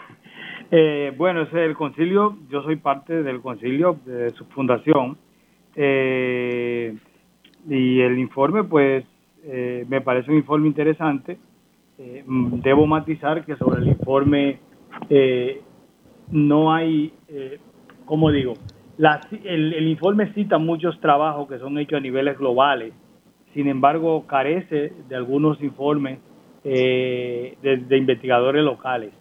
[0.70, 5.16] eh, bueno, ese el concilio, yo soy parte del concilio de su fundación
[5.74, 6.94] eh,
[7.68, 9.04] y el informe pues
[9.44, 11.38] eh, me parece un informe interesante.
[11.98, 14.58] Eh, debo matizar que sobre el informe
[15.08, 15.62] eh,
[16.30, 17.58] no hay, eh,
[18.04, 18.54] como digo,
[18.98, 22.92] la, el, informe cita muchos trabajos que son hechos a niveles globales,
[23.54, 26.18] sin embargo carece de algunos informes
[26.62, 29.12] de, de investigadores locales.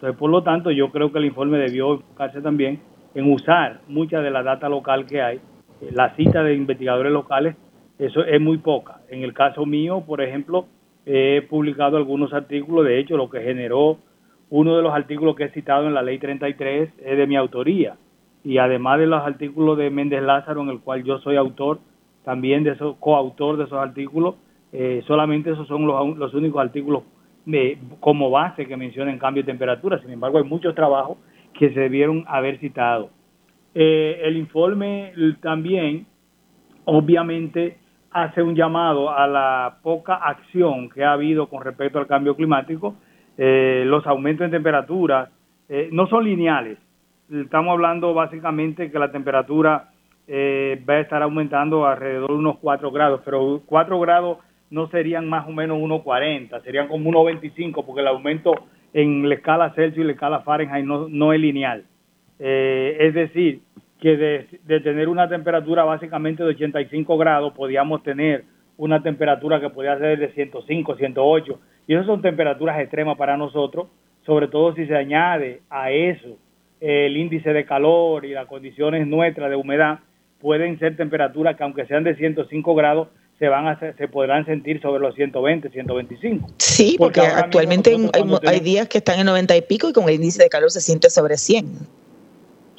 [0.00, 2.80] Entonces, por lo tanto, yo creo que el informe debió enfocarse también
[3.14, 5.36] en usar mucha de la data local que hay.
[5.82, 7.54] Eh, la cita de investigadores locales,
[7.98, 9.02] eso es muy poca.
[9.10, 10.64] En el caso mío, por ejemplo,
[11.04, 13.98] he publicado algunos artículos, de hecho, lo que generó
[14.48, 17.96] uno de los artículos que he citado en la ley 33 es de mi autoría.
[18.42, 21.78] Y además de los artículos de Méndez Lázaro, en el cual yo soy autor,
[22.24, 24.36] también de esos, coautor de esos artículos,
[24.72, 27.02] eh, solamente esos son los, los únicos artículos
[28.00, 30.00] como base que mencionan cambio de temperatura.
[30.00, 31.18] Sin embargo, hay muchos trabajos
[31.52, 33.10] que se debieron haber citado.
[33.74, 36.06] Eh, el informe también,
[36.84, 37.78] obviamente,
[38.10, 42.96] hace un llamado a la poca acción que ha habido con respecto al cambio climático.
[43.38, 45.30] Eh, los aumentos en temperatura
[45.68, 46.78] eh, no son lineales.
[47.30, 49.90] Estamos hablando básicamente que la temperatura
[50.28, 54.38] va a estar aumentando alrededor de unos 4 grados, pero 4 grados
[54.70, 58.52] no serían más o menos 1,40, serían como 1,25 porque el aumento
[58.92, 61.84] en la escala Celsius y la escala Fahrenheit no, no es lineal.
[62.38, 63.60] Eh, es decir,
[64.00, 68.44] que de, de, tener una temperatura básicamente de 85 grados, podíamos tener
[68.78, 73.88] una temperatura que podía ser de 105, 108, y esas son temperaturas extremas para nosotros,
[74.24, 76.38] sobre todo si se añade a eso
[76.80, 79.98] eh, el índice de calor y las condiciones nuestras de humedad,
[80.40, 83.08] pueden ser temperaturas que aunque sean de 105 grados,
[83.40, 86.46] se van a se podrán sentir sobre los 120, 125.
[86.58, 87.96] Sí, porque, actualmente
[88.46, 90.82] hay, días que están en 90 y pico y con el índice de calor se
[90.82, 91.64] siente sobre 100.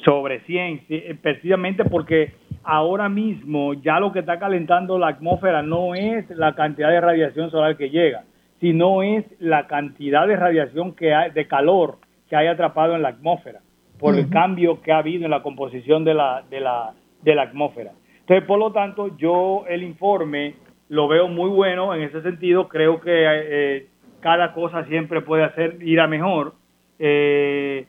[0.04, 5.96] Sobre 100, eh, precisamente porque ahora mismo ya lo que está calentando la atmósfera no
[5.96, 8.22] es la cantidad de radiación solar que llega,
[8.60, 11.98] sino es la cantidad de radiación que hay, de calor
[12.28, 13.62] que hay atrapado en la atmósfera
[13.98, 17.42] por el cambio que ha habido en la composición de la, de la, de la
[17.42, 17.92] atmósfera.
[18.22, 20.54] Entonces, por lo tanto, yo el informe
[20.88, 22.68] lo veo muy bueno en ese sentido.
[22.68, 23.86] Creo que eh,
[24.20, 26.54] cada cosa siempre puede hacer ir a mejor.
[26.98, 27.86] Eh,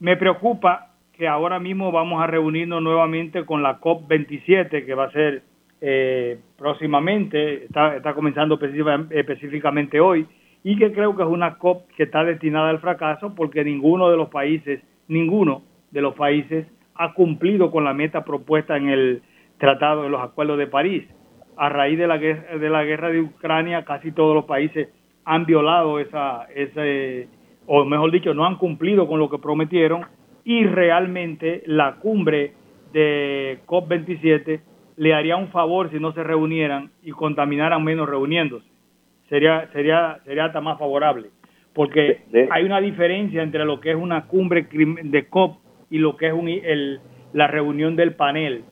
[0.00, 5.10] me preocupa que ahora mismo vamos a reunirnos nuevamente con la COP27, que va a
[5.12, 5.42] ser
[5.80, 8.58] eh, próximamente, está, está comenzando
[9.10, 10.26] específicamente hoy,
[10.64, 14.16] y que creo que es una COP que está destinada al fracaso porque ninguno de
[14.16, 19.22] los países, ninguno de los países ha cumplido con la meta propuesta en el
[19.58, 21.04] tratado de los acuerdos de París.
[21.56, 24.88] A raíz de la guerra de, la guerra de Ucrania, casi todos los países
[25.24, 27.28] han violado esa, ese,
[27.66, 30.04] o mejor dicho, no han cumplido con lo que prometieron
[30.44, 32.52] y realmente la cumbre
[32.92, 34.60] de COP27
[34.96, 38.66] le haría un favor si no se reunieran y contaminaran menos reuniéndose.
[39.28, 41.30] Sería, sería, sería hasta más favorable.
[41.74, 45.58] Porque hay una diferencia entre lo que es una cumbre de COP
[45.90, 47.00] y lo que es un, el,
[47.32, 48.64] la reunión del panel.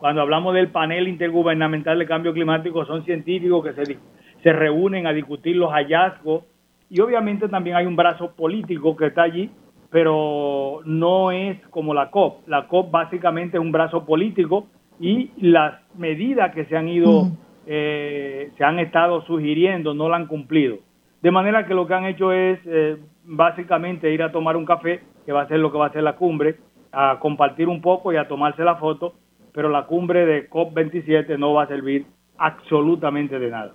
[0.00, 3.98] Cuando hablamos del panel intergubernamental de cambio climático, son científicos que se,
[4.42, 6.44] se reúnen a discutir los hallazgos
[6.88, 9.50] y obviamente también hay un brazo político que está allí,
[9.90, 12.48] pero no es como la COP.
[12.48, 17.28] La COP básicamente es un brazo político y las medidas que se han ido,
[17.66, 20.78] eh, se han estado sugiriendo no la han cumplido.
[21.20, 25.02] De manera que lo que han hecho es eh, básicamente ir a tomar un café,
[25.26, 26.56] que va a ser lo que va a ser la cumbre,
[26.90, 29.12] a compartir un poco y a tomarse la foto
[29.52, 32.06] pero la cumbre de COP27 no va a servir
[32.38, 33.72] absolutamente de nada.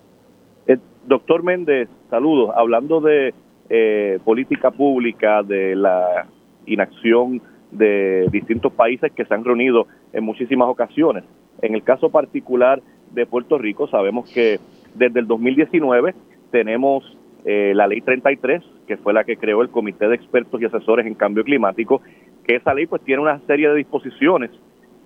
[0.68, 2.52] Eh, doctor Méndez, saludos.
[2.56, 3.34] Hablando de
[3.70, 6.28] eh, política pública, de la
[6.66, 11.24] inacción de distintos países que se han reunido en muchísimas ocasiones.
[11.62, 14.60] En el caso particular de Puerto Rico, sabemos que
[14.96, 16.16] desde el 2019
[16.52, 20.66] tenemos eh, la ley 33, que fue la que creó el Comité de Expertos y
[20.66, 22.02] Asesores en Cambio Climático,
[22.44, 24.52] que esa ley pues tiene una serie de disposiciones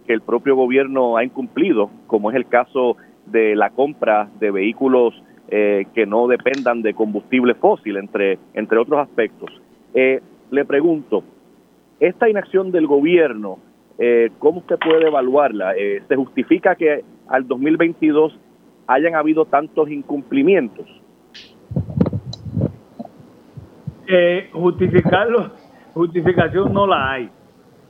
[0.10, 5.14] que el propio gobierno ha incumplido, como es el caso de la compra de vehículos
[5.50, 9.52] eh, que no dependan de combustible fósil, entre, entre otros aspectos.
[9.94, 10.20] Eh,
[10.50, 11.24] le pregunto,
[12.00, 13.60] esta inacción del gobierno,
[14.00, 15.76] eh, ¿cómo usted puede evaluarla?
[16.08, 18.36] ¿Se justifica que al 2022
[18.88, 20.88] hayan habido tantos incumplimientos?
[24.54, 25.52] justificarlo,
[25.94, 27.30] justificación no la hay,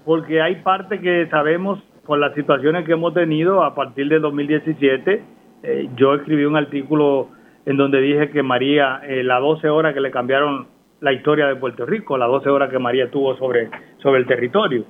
[0.03, 5.21] porque hay parte que sabemos con las situaciones que hemos tenido a partir de 2017.
[5.61, 7.29] Eh, yo escribí un artículo
[7.67, 10.65] en donde dije que María, eh, las 12 horas que le cambiaron
[11.01, 13.69] la historia de Puerto Rico, las 12 horas que María tuvo sobre,
[13.99, 14.85] sobre el territorio.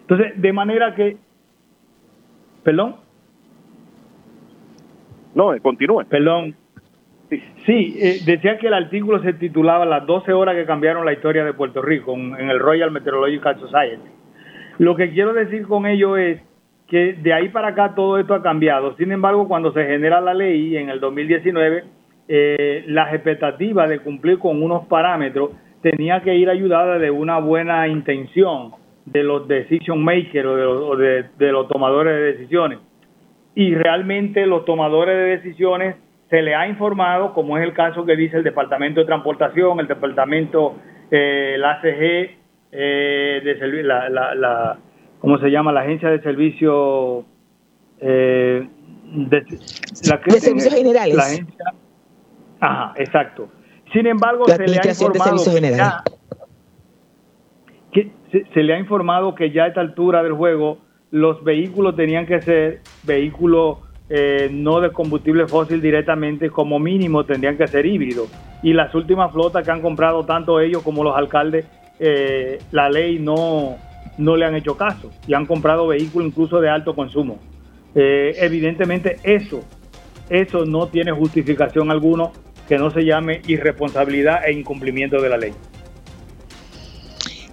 [0.00, 1.16] Entonces, de manera que...
[2.64, 2.96] ¿Perdón?
[5.36, 6.04] No, continúe.
[6.08, 6.56] Perdón.
[7.66, 11.44] Sí, eh, decía que el artículo se titulaba Las 12 horas que cambiaron la historia
[11.44, 14.10] de Puerto Rico en el Royal Meteorological Society.
[14.78, 16.40] Lo que quiero decir con ello es
[16.88, 18.94] que de ahí para acá todo esto ha cambiado.
[18.96, 21.84] Sin embargo, cuando se genera la ley en el 2019,
[22.28, 25.50] eh, las expectativas de cumplir con unos parámetros
[25.82, 28.72] tenía que ir ayudada de una buena intención
[29.04, 32.78] de los decision makers o de, los tomadores de decisiones.
[33.54, 35.96] Y realmente los tomadores de decisiones
[36.30, 39.86] se le ha informado, como es el caso que dice el Departamento de Transportación, el
[39.86, 40.76] Departamento,
[41.10, 42.38] eh, la ACG,
[42.72, 44.78] eh, de la, la
[45.24, 45.72] ¿cómo se llama?
[45.72, 47.24] La agencia de servicio
[47.98, 48.68] eh,
[49.14, 49.44] de,
[49.94, 51.14] servicios generales.
[51.14, 51.74] La agencia,
[52.60, 53.48] ajá, exacto.
[53.92, 55.44] Sin embargo, se le ha informado
[57.90, 58.10] que,
[58.52, 60.78] se, le ha informado que ya a esta altura del juego
[61.10, 63.78] los vehículos tenían que ser vehículos
[64.10, 68.28] eh, no de combustible fósil directamente, como mínimo tendrían que ser híbridos.
[68.62, 71.66] Y las últimas flotas que han comprado tanto ellos como los alcaldes,
[71.98, 73.76] eh, la ley no,
[74.18, 77.38] no le han hecho caso y han comprado vehículos incluso de alto consumo.
[77.94, 79.62] Eh, evidentemente eso,
[80.28, 82.32] eso no tiene justificación alguno
[82.68, 85.52] que no se llame irresponsabilidad e incumplimiento de la ley.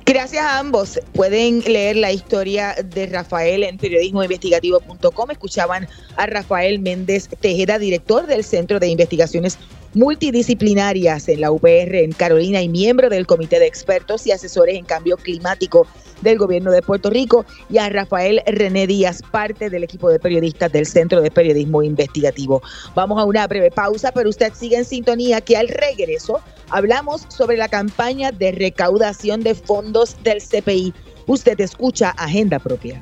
[0.05, 0.99] Gracias a ambos.
[1.13, 5.31] Pueden leer la historia de Rafael en periodismoinvestigativo.com.
[5.31, 9.57] Escuchaban a Rafael Méndez Tejeda, director del Centro de Investigaciones
[9.93, 14.85] multidisciplinarias en la UPR en Carolina y miembro del Comité de Expertos y Asesores en
[14.85, 15.87] Cambio Climático
[16.21, 20.71] del Gobierno de Puerto Rico, y a Rafael René Díaz, parte del equipo de periodistas
[20.71, 22.61] del Centro de Periodismo Investigativo.
[22.95, 26.39] Vamos a una breve pausa, pero usted sigue en sintonía que al regreso
[26.69, 30.93] hablamos sobre la campaña de recaudación de fondos del CPI.
[31.25, 33.01] Usted escucha Agenda Propia.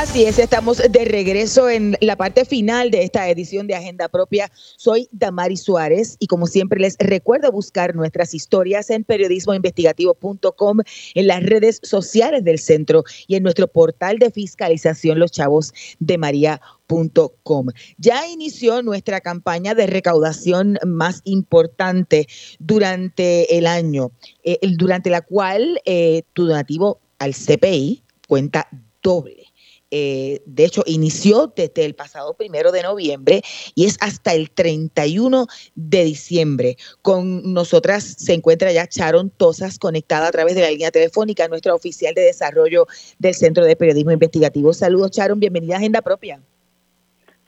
[0.00, 4.48] Así es, estamos de regreso en la parte final de esta edición de Agenda Propia.
[4.76, 10.78] Soy Damari Suárez y como siempre les recuerdo buscar nuestras historias en periodismoinvestigativo.com,
[11.14, 16.16] en las redes sociales del centro y en nuestro portal de fiscalización Los Chavos de
[16.16, 17.66] María.com.
[17.96, 22.28] Ya inició nuestra campaña de recaudación más importante
[22.60, 24.12] durante el año,
[24.44, 28.68] eh, durante la cual eh, tu donativo al CPI cuenta
[29.02, 29.47] doble
[29.90, 33.42] eh, de hecho, inició desde el pasado primero de noviembre
[33.74, 36.76] y es hasta el 31 de diciembre.
[37.02, 41.74] Con nosotras se encuentra ya Sharon Tosas, conectada a través de la línea telefónica, nuestra
[41.74, 42.86] oficial de desarrollo
[43.18, 44.72] del Centro de Periodismo Investigativo.
[44.72, 46.40] Saludos, Sharon, bienvenida a Agenda Propia.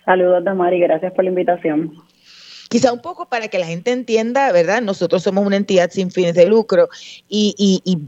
[0.05, 1.93] Saludos, Damari, gracias por la invitación.
[2.71, 4.81] Quizá un poco para que la gente entienda, ¿verdad?
[4.81, 6.89] Nosotros somos una entidad sin fines de lucro
[7.29, 7.99] y, y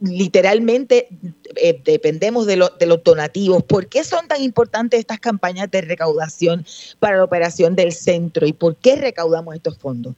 [0.00, 1.08] literalmente
[1.56, 3.62] eh, dependemos de, de, los donativos.
[3.62, 6.64] ¿Por qué son tan importantes estas campañas de recaudación
[6.98, 10.14] para la operación del centro y por qué recaudamos estos fondos?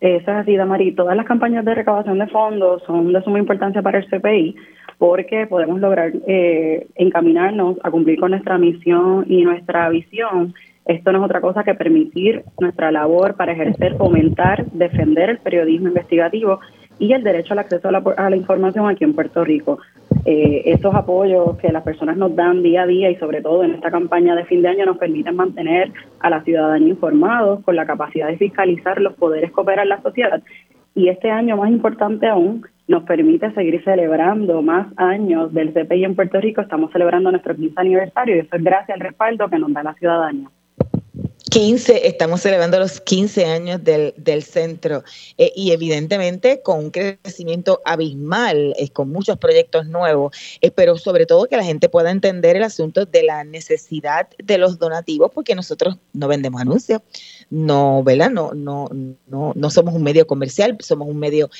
[0.00, 0.92] Eso es así, Damari.
[0.92, 4.56] Todas las campañas de recaudación de fondos son de suma importancia para el CPI
[4.96, 10.54] porque podemos lograr eh, encaminarnos a cumplir con nuestra misión y nuestra visión.
[10.86, 15.88] Esto no es otra cosa que permitir nuestra labor para ejercer, fomentar, defender el periodismo
[15.88, 16.60] investigativo
[17.00, 19.78] y el derecho al acceso a la, información aquí en Puerto Rico.
[20.26, 23.74] Eh, esos apoyos que las personas nos dan día a día y sobre todo en
[23.74, 25.90] esta campaña de fin de año nos permiten mantener
[26.20, 30.42] a la ciudadanía informados con la capacidad de fiscalizar los poderes que operan la sociedad.
[30.94, 36.16] Y este año, más importante aún, nos permite seguir celebrando más años del CPI en
[36.16, 36.60] Puerto Rico.
[36.60, 39.94] Estamos celebrando nuestro 15 aniversario y eso es gracias al respaldo que nos da la
[39.94, 40.48] ciudadanía.
[41.50, 45.02] 15, estamos celebrando los 15 años del, del centro
[45.36, 51.26] eh, y evidentemente con un crecimiento abismal, eh, con muchos proyectos nuevos, eh, pero sobre
[51.26, 55.56] todo que la gente pueda entender el asunto de la necesidad de los donativos, porque
[55.56, 57.02] nosotros no vendemos anuncios,
[57.50, 58.30] no, ¿verdad?
[58.30, 58.88] No, no,
[59.28, 61.50] no, no somos un medio comercial, somos un medio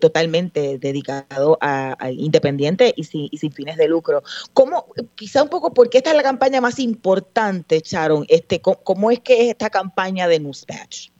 [0.00, 4.22] totalmente dedicado a, independiente y sin, y sin, fines de lucro.
[4.54, 8.24] ¿Cómo, quizá un poco, porque esta es la campaña más importante, Sharon?
[8.28, 11.10] Este, ¿Cómo es que esta campaña de Newsbatch?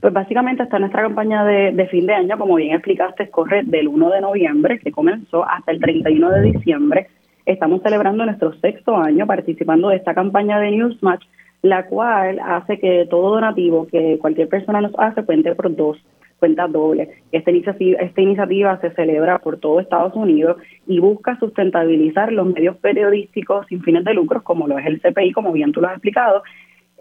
[0.00, 4.10] Pues básicamente está nuestra campaña de, fin de año, como bien explicaste, corre del 1
[4.10, 7.08] de noviembre, que comenzó, hasta el 31 de diciembre.
[7.44, 11.24] Estamos celebrando nuestro sexto año participando de esta campaña de Newsmatch,
[11.62, 15.98] la cual hace que todo donativo que cualquier persona nos hace cuente por dos
[16.40, 17.10] cuenta doble.
[17.30, 20.56] Esta iniciativa, esta iniciativa se celebra por todo Estados Unidos
[20.86, 25.32] y busca sustentabilizar los medios periodísticos sin fines de lucro, como lo es el CPI,
[25.32, 26.42] como bien tú lo has explicado,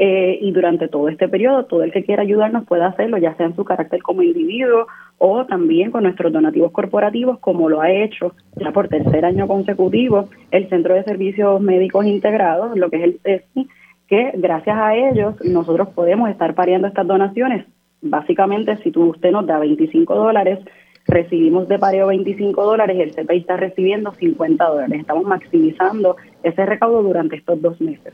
[0.02, 3.48] eh, y durante todo este periodo todo el que quiera ayudarnos puede hacerlo, ya sea
[3.48, 4.88] en su carácter como individuo
[5.18, 10.30] o también con nuestros donativos corporativos, como lo ha hecho ya por tercer año consecutivo
[10.52, 13.68] el Centro de Servicios Médicos Integrados, lo que es el CESI,
[14.10, 17.66] que gracias a ellos nosotros podemos estar pariendo estas donaciones.
[18.02, 20.60] Básicamente, si tú, usted nos da 25 dólares,
[21.06, 25.00] recibimos de pareo 25 dólares y el CPI está recibiendo 50 dólares.
[25.00, 28.14] Estamos maximizando ese recaudo durante estos dos meses.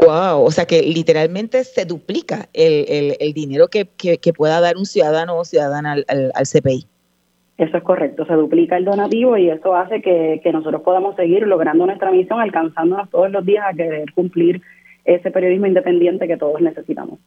[0.00, 4.86] Wow, o sea que literalmente se duplica el, el, dinero que, que, pueda dar un
[4.86, 6.86] ciudadano o ciudadana al, al, CPI.
[7.58, 11.46] Eso es correcto, se duplica el donativo y eso hace que, que nosotros podamos seguir
[11.46, 14.62] logrando nuestra misión, alcanzándonos todos los días a querer cumplir
[15.04, 17.18] ese periodismo independiente que todos necesitamos.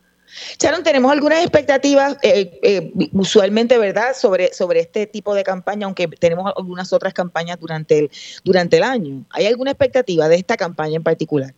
[0.59, 6.07] Sharon, tenemos algunas expectativas, eh, eh, usualmente, ¿verdad?, sobre, sobre este tipo de campaña, aunque
[6.07, 8.09] tenemos algunas otras campañas durante el,
[8.43, 9.23] durante el año.
[9.31, 11.51] ¿Hay alguna expectativa de esta campaña en particular?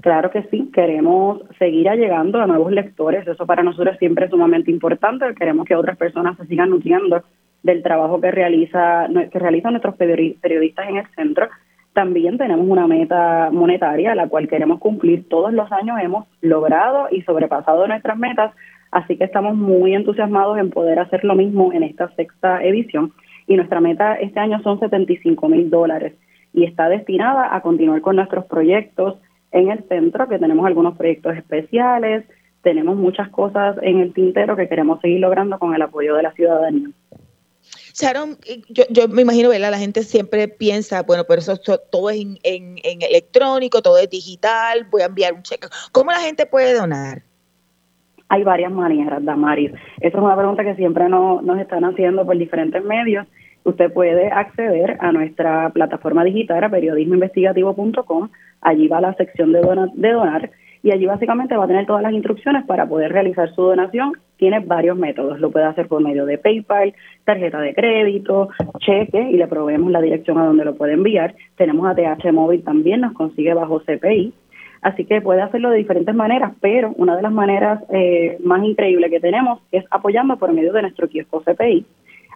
[0.00, 4.70] Claro que sí, queremos seguir llegando a nuevos lectores, eso para nosotros siempre es sumamente
[4.70, 7.24] importante, queremos que otras personas se sigan nutriendo
[7.64, 11.48] del trabajo que realiza que realizan nuestros periodistas en el centro.
[11.98, 17.22] También tenemos una meta monetaria, la cual queremos cumplir todos los años, hemos logrado y
[17.22, 18.54] sobrepasado nuestras metas,
[18.92, 23.12] así que estamos muy entusiasmados en poder hacer lo mismo en esta sexta edición.
[23.48, 26.14] Y nuestra meta este año son 75 mil dólares
[26.52, 29.16] y está destinada a continuar con nuestros proyectos,
[29.50, 32.24] en el centro, que tenemos algunos proyectos especiales,
[32.62, 36.30] tenemos muchas cosas en el tintero que queremos seguir logrando con el apoyo de la
[36.30, 36.90] ciudadanía.
[38.00, 39.72] Sharon, eh, yo, yo me imagino, ¿verdad?
[39.72, 41.56] La gente siempre piensa, bueno, pero eso,
[41.90, 45.66] todo es en, en, electrónico, todo es digital, voy a enviar un cheque.
[45.90, 47.22] ¿Cómo la gente puede donar?
[48.28, 49.72] Hay varias maneras, Damaris.
[50.00, 53.26] Esa es una pregunta que siempre nos, nos están haciendo por diferentes medios.
[53.64, 58.28] Usted puede acceder a nuestra plataforma digital, a periodismoinvestigativo.com.
[58.60, 59.60] Allí va la sección de,
[59.94, 60.50] de donar
[60.82, 64.12] y allí básicamente va a tener todas las instrucciones para poder realizar su donación.
[64.36, 68.48] Tiene varios métodos, lo puede hacer por medio de PayPal, tarjeta de crédito,
[68.78, 71.34] cheque y le proveemos la dirección a donde lo puede enviar.
[71.56, 74.32] Tenemos ATH móvil también, nos consigue bajo CPI.
[74.80, 79.10] Así que puede hacerlo de diferentes maneras, pero una de las maneras eh, más increíbles
[79.10, 81.84] que tenemos es apoyando por medio de nuestro kiosco CPI.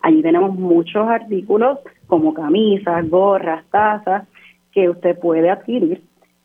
[0.03, 1.79] Allí tenemos muchos artículos
[2.09, 4.27] como camisas, gorras, tazas
[4.73, 6.03] que usted puede adquirir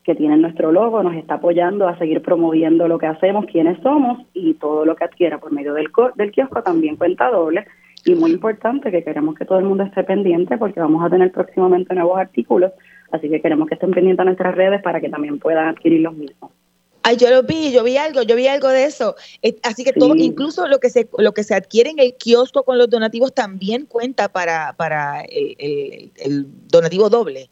[0.07, 4.25] que tiene nuestro logo, nos está apoyando a seguir promoviendo lo que hacemos, quiénes somos
[4.33, 7.67] y todo lo que adquiera por medio del, del kiosco también cuenta doble.
[8.05, 11.29] Y muy importante que queremos que todo el mundo esté pendiente porque vamos a tener
[11.33, 12.71] próximamente nuevos artículos,
[13.11, 16.15] así que queremos que estén pendientes a nuestras redes para que también puedan adquirir los
[16.15, 16.51] mismos.
[17.03, 19.15] Ay, yo lo vi, yo vi algo, yo vi algo de eso.
[19.41, 22.63] Eh, así que todo, incluso lo que se lo que se adquiere en el kiosco
[22.63, 27.49] con los donativos también cuenta para, para el donativo doble.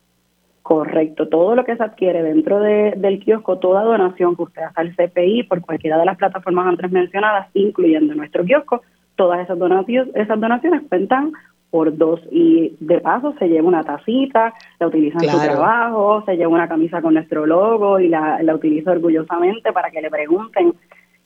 [0.66, 4.96] Correcto, todo lo que se adquiere dentro del kiosco, toda donación que usted haga al
[4.96, 8.82] CPI por cualquiera de las plataformas antes mencionadas, incluyendo nuestro kiosco,
[9.16, 11.34] todas esas donaciones, esas donaciones cuentan
[11.70, 16.36] por dos y de paso se lleva una tacita, la utiliza en su trabajo, se
[16.36, 20.74] lleva una camisa con nuestro logo y la, la utiliza orgullosamente para que le pregunten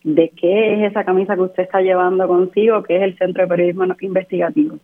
[0.04, 3.48] de qué es esa camisa que usted está llevando consigo, que es el Centro de
[3.48, 4.80] Periodismo Investigativo.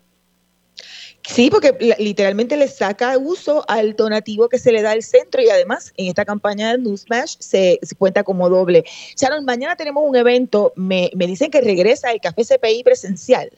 [1.28, 5.50] Sí, porque literalmente le saca uso al donativo que se le da al centro y
[5.50, 8.84] además en esta campaña de Newsmash se, se cuenta como doble.
[9.18, 13.50] Sharon, mañana tenemos un evento, me, me dicen que regresa el Café CPI presencial.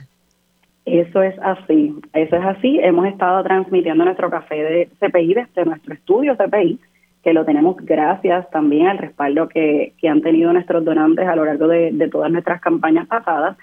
[0.85, 2.79] Eso es así, eso es así.
[2.81, 6.79] Hemos estado transmitiendo nuestro café de CPI desde nuestro estudio CPI,
[7.21, 11.43] que lo tenemos gracias también al respaldo que, que han tenido nuestros donantes a lo
[11.43, 13.57] largo de, de todas nuestras campañas pasadas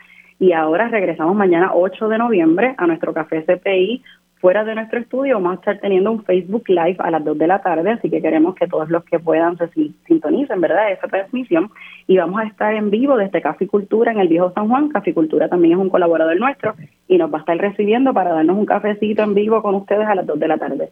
[0.45, 4.03] y ahora regresamos mañana 8 de noviembre a nuestro café CPI
[4.43, 5.37] fuera de nuestro estudio.
[5.37, 8.21] Vamos a estar teniendo un Facebook Live a las 2 de la tarde, así que
[8.21, 9.71] queremos que todos los que puedan se
[10.07, 11.71] sintonicen, ¿verdad?, esa transmisión.
[12.07, 14.91] Y vamos a estar en vivo desde Caficultura en el Viejo San Juan.
[14.91, 16.75] Caficultura también es un colaborador nuestro
[17.09, 20.15] y nos va a estar recibiendo para darnos un cafecito en vivo con ustedes a
[20.15, 20.91] las 2 de la tarde.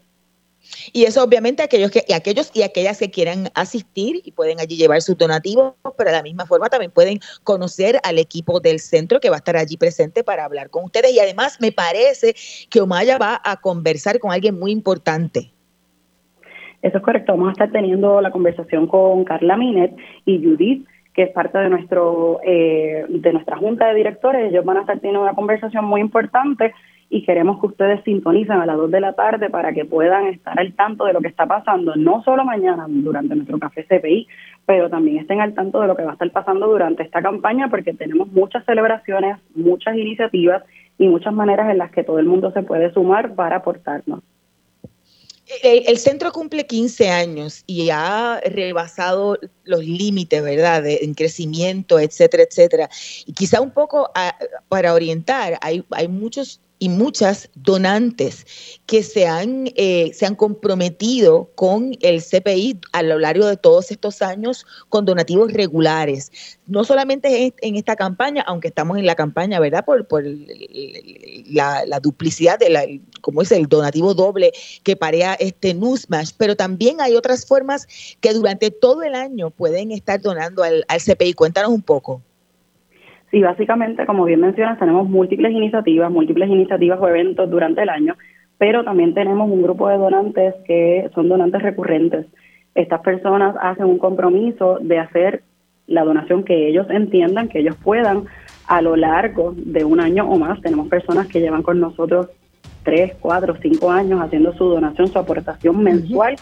[0.92, 4.76] Y eso obviamente aquellos que y aquellos y aquellas que quieran asistir y pueden allí
[4.76, 9.20] llevar sus donativos, pero de la misma forma también pueden conocer al equipo del centro
[9.20, 12.34] que va a estar allí presente para hablar con ustedes y además me parece
[12.70, 15.50] que Omaya va a conversar con alguien muy importante.
[16.82, 19.94] Eso es correcto, vamos a estar teniendo la conversación con Carla Minet
[20.24, 24.50] y Judith que es parte de nuestro eh, de nuestra junta de directores.
[24.50, 26.72] Ellos van a estar teniendo una conversación muy importante
[27.14, 30.58] y queremos que ustedes sintonicen a las 2 de la tarde para que puedan estar
[30.58, 34.26] al tanto de lo que está pasando, no solo mañana durante nuestro café CPI,
[34.64, 37.68] pero también estén al tanto de lo que va a estar pasando durante esta campaña
[37.68, 40.62] porque tenemos muchas celebraciones, muchas iniciativas
[40.96, 44.20] y muchas maneras en las que todo el mundo se puede sumar para aportarnos.
[45.62, 52.88] El, centro cumple 15 años y ha rebasado los límites, ¿verdad?, en crecimiento, etcétera, etcétera.
[53.26, 54.10] Y quizá un poco
[54.70, 58.44] para orientar, hay, hay muchos y muchas donantes
[58.86, 63.92] que se han, eh, se han comprometido con el CPI a lo largo de todos
[63.92, 66.32] estos años con donativos regulares.
[66.66, 69.84] No solamente en esta campaña, aunque estamos en la campaña, ¿verdad?
[69.84, 72.84] Por, por la, duplicidad de la,
[73.20, 74.50] como es el donativo doble
[74.82, 77.86] que parea este Newsmash, pero también hay otras formas
[78.20, 81.34] que durante todo el año pueden estar donando al, al CPI.
[81.34, 82.22] Cuéntanos un poco.
[83.32, 88.14] Sí, básicamente, como bien mencionas, tenemos múltiples iniciativas, múltiples iniciativas o eventos durante el año,
[88.58, 92.26] pero también tenemos un grupo de donantes que son donantes recurrentes.
[92.74, 95.42] Estas personas hacen un compromiso de hacer
[95.86, 98.24] la donación que ellos entiendan, que ellos puedan
[98.68, 100.60] a lo largo de un año o más.
[100.60, 102.28] Tenemos personas que llevan con nosotros
[102.82, 106.36] tres, cuatro, cinco años haciendo su donación, su aportación mensual.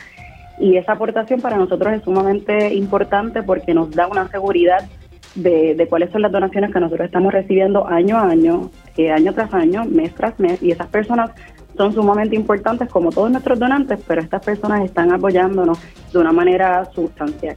[0.59, 4.89] Y esa aportación para nosotros es sumamente importante porque nos da una seguridad
[5.35, 9.53] de, cuáles son las donaciones que nosotros estamos recibiendo año a año, eh, año tras
[9.55, 11.31] año, mes tras mes, y esas personas
[11.77, 15.79] son sumamente importantes como todos nuestros donantes, pero estas personas están apoyándonos
[16.13, 17.57] de una manera sustancial.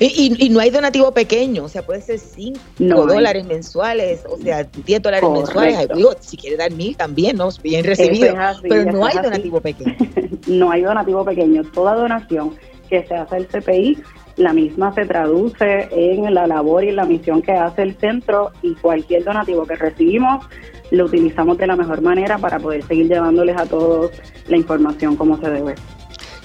[0.00, 2.58] Y, no hay donativo pequeño, o sea, puede ser 5
[3.06, 5.88] dólares mensuales, o sea, 10 dólares mensuales.
[6.20, 7.48] si quiere dar mil también, ¿no?
[7.62, 8.34] Bien recibido.
[8.62, 9.94] pero no hay donativo pequeño.
[10.48, 11.62] no hay donativo pequeño.
[11.72, 12.56] Toda donación
[12.88, 13.98] que se hace el CPI,
[14.36, 18.74] la misma se traduce en la labor y la misión que hace el centro y
[18.74, 20.46] cualquier donativo que recibimos
[20.90, 24.10] lo utilizamos de la mejor manera para poder seguir llevándoles a todos
[24.48, 25.74] la información como se debe.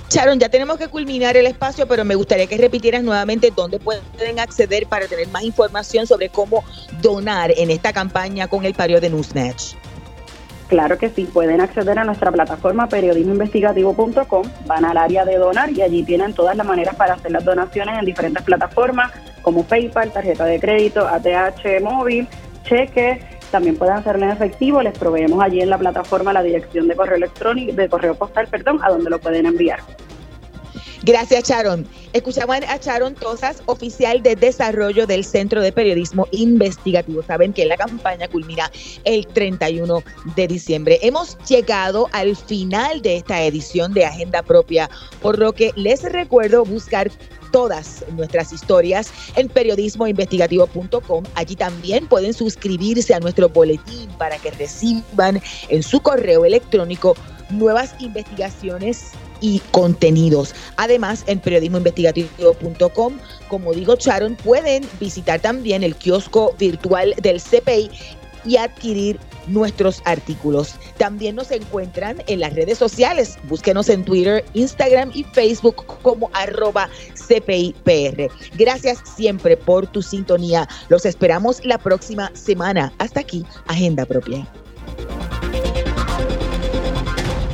[0.10, 4.40] Sharon, ya tenemos que culminar el espacio, pero me gustaría que repitieras nuevamente dónde pueden
[4.40, 6.64] acceder para tener más información sobre cómo
[7.00, 9.76] donar en esta campaña con el paro de Newsmatch.
[10.70, 15.82] Claro que sí, pueden acceder a nuestra plataforma periodismoinvestigativo.com, van al área de donar y
[15.82, 19.12] allí tienen todas las maneras para hacer las donaciones en diferentes plataformas
[19.42, 22.28] como PayPal, tarjeta de crédito, ATH móvil,
[22.64, 26.96] cheque, también pueden hacerlo en efectivo, les proveemos allí en la plataforma la dirección de
[26.96, 29.80] correo electrónico, de correo postal, perdón, a donde lo pueden enviar.
[31.04, 31.88] Gracias, Sharon.
[32.12, 37.24] Escuchamos a Sharon Tosas, oficial de desarrollo del Centro de Periodismo Investigativo.
[37.24, 38.70] Saben que la campaña culmina
[39.06, 40.04] el 31
[40.36, 41.00] de diciembre.
[41.02, 44.90] Hemos llegado al final de esta edición de Agenda Propia,
[45.22, 47.10] por lo que les recuerdo buscar
[47.52, 51.24] todas nuestras historias en periodismoinvestigativo.com.
[51.36, 57.16] Allí también pueden suscribirse a nuestro boletín para que reciban en su correo electrónico
[57.50, 60.54] nuevas investigaciones y contenidos.
[60.78, 63.14] Además, en periodismoinvestigativo.com,
[63.48, 67.90] como digo Sharon, pueden visitar también el kiosco virtual del CPI
[68.46, 70.76] y adquirir nuestros artículos.
[70.98, 73.38] También nos encuentran en las redes sociales.
[73.44, 78.30] Búsquenos en Twitter, Instagram y Facebook como arroba CPIPR.
[78.58, 80.68] Gracias siempre por tu sintonía.
[80.90, 82.94] Los esperamos la próxima semana.
[83.00, 84.48] Hasta aquí, Agenda Propia.